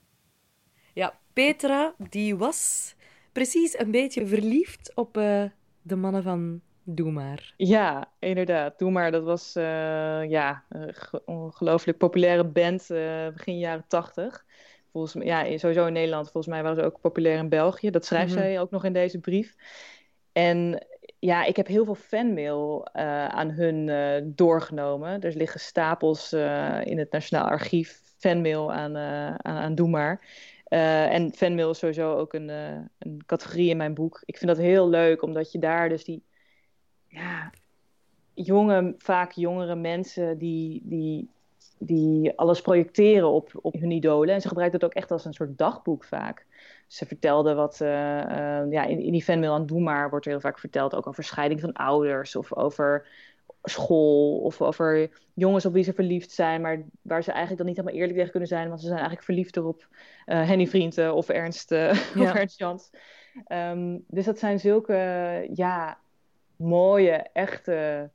[0.93, 2.93] Ja, Petra, die was
[3.31, 5.43] precies een beetje verliefd op uh,
[5.81, 6.61] de mannen van
[6.95, 7.53] Doe Maar.
[7.57, 8.79] Ja, inderdaad.
[8.79, 9.63] Doe Maar, dat was uh,
[10.29, 10.93] ja, een
[11.25, 14.45] ongelooflijk populaire band uh, begin jaren tachtig.
[14.91, 16.31] Volgens mij, ja, sowieso in Nederland.
[16.31, 17.89] Volgens mij waren ze ook populair in België.
[17.89, 18.45] Dat schrijft mm -hmm.
[18.45, 19.55] zij ook nog in deze brief.
[20.31, 20.85] En
[21.19, 25.21] ja, ik heb heel veel fanmail uh, aan hun doorgenomen.
[25.21, 26.33] Er liggen stapels
[26.83, 30.21] in het Nationaal Archief fanmail aan, aan, aan Doe Maar.
[30.69, 34.21] Uh, en fanmail is sowieso ook een, uh, een categorie in mijn boek.
[34.25, 36.23] Ik vind dat heel leuk, omdat je daar dus die
[37.09, 37.51] ja,
[38.33, 41.29] jonge, vaak jongere mensen die, die,
[41.77, 44.33] die alles projecteren op, op hun idolen.
[44.33, 46.45] En ze gebruiken het ook echt als een soort dagboek vaak.
[46.87, 47.87] Ze vertelde wat, uh,
[48.69, 51.23] ja, in, in die fanmail aan Doe Maar wordt er heel vaak verteld ook over
[51.23, 53.07] scheiding van ouders of over
[53.63, 57.75] school of over jongens op wie ze verliefd zijn, maar waar ze eigenlijk dan niet
[57.75, 59.87] helemaal eerlijk tegen kunnen zijn, want ze zijn eigenlijk verliefd op
[60.25, 61.91] uh, Henny Vrienden of Ernst, ja.
[62.15, 62.89] of Ernst Jans.
[63.47, 65.99] Um, dus dat zijn zulke ja,
[66.59, 68.09] mooie, echte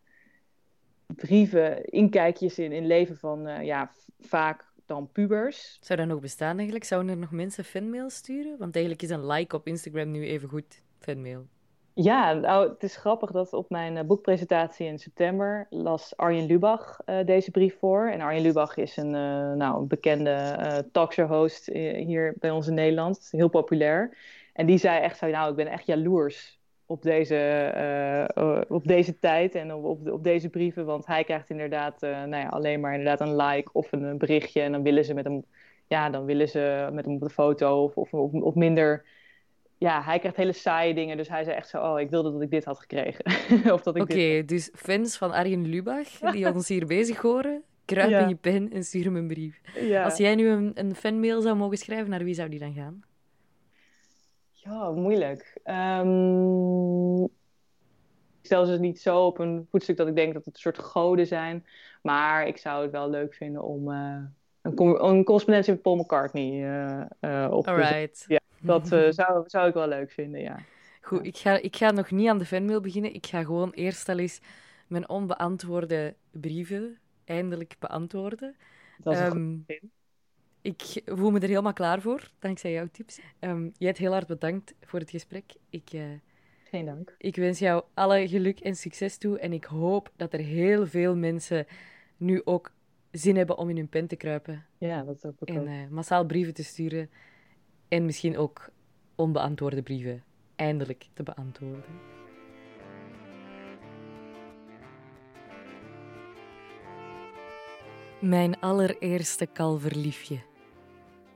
[1.07, 3.91] brieven, inkijkjes in, in leven van uh, ja,
[4.21, 5.79] vaak dan pubers.
[5.81, 6.85] Zou dat nog bestaan eigenlijk?
[6.85, 8.59] Zouden er nog mensen fanmail sturen?
[8.59, 11.47] Want eigenlijk is een like op Instagram nu even goed fanmail.
[11.95, 17.01] Ja, nou, het is grappig dat op mijn uh, boekpresentatie in september las Arjen Lubach
[17.07, 18.09] uh, deze brief voor.
[18.09, 23.29] En Arjen Lubach is een, uh, nou, een bekende talkshow-host hier bij ons in Nederland,
[23.31, 24.17] heel populair.
[24.53, 29.55] En die zei echt zo, nou, ik ben echt jaloers op deze, op deze tijd
[29.55, 30.85] en op, op, op, deze brieven.
[30.85, 34.61] Want hij krijgt inderdaad nou ja, alleen maar inderdaad een like of een, een, berichtje.
[34.61, 35.45] En dan willen ze met hem,
[35.87, 39.05] ja, dan willen ze met hem op de foto of, of, of, of minder
[39.79, 41.17] ja, hij krijgt hele saaie dingen.
[41.17, 43.25] Dus hij zei echt zo, oh, ik wilde dat ik dit had gekregen.
[43.73, 48.35] Oké, okay, dus fans van Arjen Lubach, die ons hier bezig horen, kruip in je
[48.35, 49.61] pen en stuur hem een brief.
[49.81, 50.05] Ja.
[50.05, 53.03] Als jij nu een, een fanmail zou mogen schrijven, naar wie zou die dan gaan?
[54.65, 55.61] Ja, moeilijk.
[55.65, 57.31] Um, ik
[58.51, 61.27] stel ze niet zo op een voetstuk dat ik denk dat het een soort goden
[61.27, 61.67] zijn.
[62.03, 64.17] Maar ik zou het wel leuk vinden om uh,
[64.63, 68.41] een, een correspondentie met Paul McCartney uh, uh, op te Ja.
[68.61, 70.59] Dat zou, zou ik wel leuk vinden, ja.
[71.01, 73.15] Goed, ik ga, ik ga nog niet aan de fanmail beginnen.
[73.15, 74.41] Ik ga gewoon eerst al eens
[74.87, 78.57] mijn onbeantwoorde brieven eindelijk beantwoorden.
[78.99, 79.67] Dat is um,
[80.65, 83.21] Ik voel me er helemaal klaar voor, dankzij jouw tips.
[83.41, 85.45] Um, jij hebt heel hard bedankt voor het gesprek.
[85.71, 86.03] Ik, uh,
[86.65, 87.15] Geen dank.
[87.19, 89.39] Ik wens jou alle geluk en succes toe.
[89.39, 91.67] En ik hoop dat er heel veel mensen
[92.17, 92.73] nu ook
[93.11, 94.67] zin hebben om in hun pen te kruipen.
[94.79, 95.67] Ja, dat ik en, ook.
[95.67, 97.11] En uh, massaal brieven te sturen
[97.89, 98.71] en misschien ook
[99.15, 100.25] onbeantwoorde brieven
[100.57, 101.85] eindelijk te beantwoorden.
[108.21, 110.53] Mijn allereerste kalverliefje.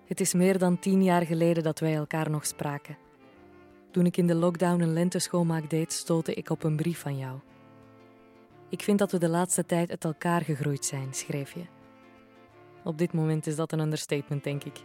[0.08, 2.96] Het is meer dan tien jaar geleden dat wij elkaar nog spraken.
[3.90, 7.38] Toen ik in de lockdown een lenteschoonmaak deed, stootte ik op een brief van jou.
[8.68, 11.64] Ik vind dat we de laatste tijd uit elkaar gegroeid zijn, schreef je.
[12.84, 14.80] Op dit moment is dat een understatement, denk ik.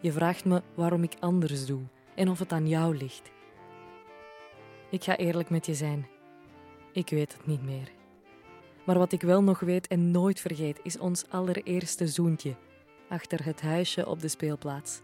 [0.00, 1.82] Je vraagt me waarom ik anders doe
[2.14, 3.30] en of het aan jou ligt.
[4.90, 6.06] Ik ga eerlijk met je zijn.
[6.92, 7.92] Ik weet het niet meer.
[8.84, 12.56] Maar wat ik wel nog weet en nooit vergeet, is ons allereerste zoentje
[13.08, 15.00] achter het huisje op de speelplaats.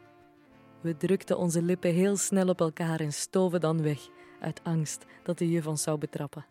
[0.80, 4.08] We drukten onze lippen heel snel op elkaar en stoven dan weg,
[4.40, 6.46] uit angst dat de juf ons zou betrappen.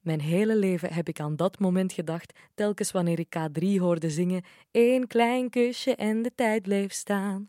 [0.00, 4.44] Mijn hele leven heb ik aan dat moment gedacht, telkens wanneer ik K3 hoorde zingen:
[4.70, 7.48] Eén klein kusje en de tijd bleef staan.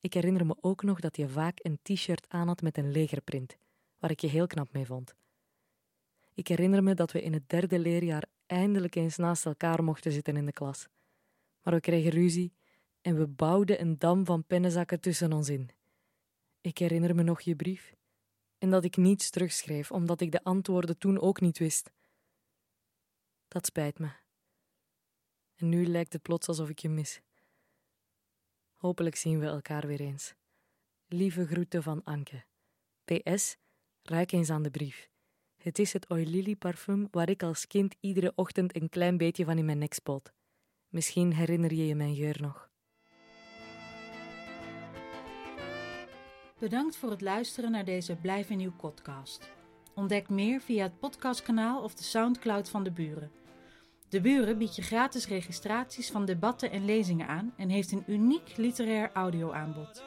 [0.00, 3.56] Ik herinner me ook nog dat je vaak een t-shirt aan had met een legerprint,
[3.98, 5.14] waar ik je heel knap mee vond.
[6.34, 10.36] Ik herinner me dat we in het derde leerjaar eindelijk eens naast elkaar mochten zitten
[10.36, 10.88] in de klas.
[11.62, 12.54] Maar we kregen ruzie
[13.00, 15.70] en we bouwden een dam van pennenzakken tussen ons in.
[16.60, 17.94] Ik herinner me nog je brief
[18.58, 21.90] en dat ik niets terugschreef omdat ik de antwoorden toen ook niet wist.
[23.48, 24.10] Dat spijt me.
[25.54, 27.20] En nu lijkt het plots alsof ik je mis.
[28.74, 30.34] Hopelijk zien we elkaar weer eens.
[31.06, 32.44] Lieve groeten van Anke.
[33.04, 33.56] PS,
[34.02, 35.08] ruik eens aan de brief.
[35.56, 39.58] Het is het Oilily parfum waar ik als kind iedere ochtend een klein beetje van
[39.58, 40.32] in mijn nek spoot.
[40.90, 42.68] Misschien herinner je je mijn geur nog.
[46.58, 49.50] Bedankt voor het luisteren naar deze Blijf in Nieuw podcast.
[49.94, 53.30] Ontdek meer via het podcastkanaal of de Soundcloud van de buren.
[54.08, 58.56] De Buren biedt je gratis registraties van debatten en lezingen aan en heeft een uniek
[58.56, 60.04] literair audioaanbod.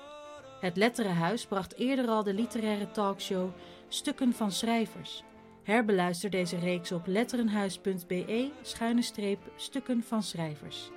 [0.59, 3.51] Het Letterenhuis bracht eerder al de literaire talkshow
[3.87, 5.23] Stukken van Schrijvers.
[5.63, 10.91] Herbeluister deze reeks op letterenhuis.be-stukken van schrijvers.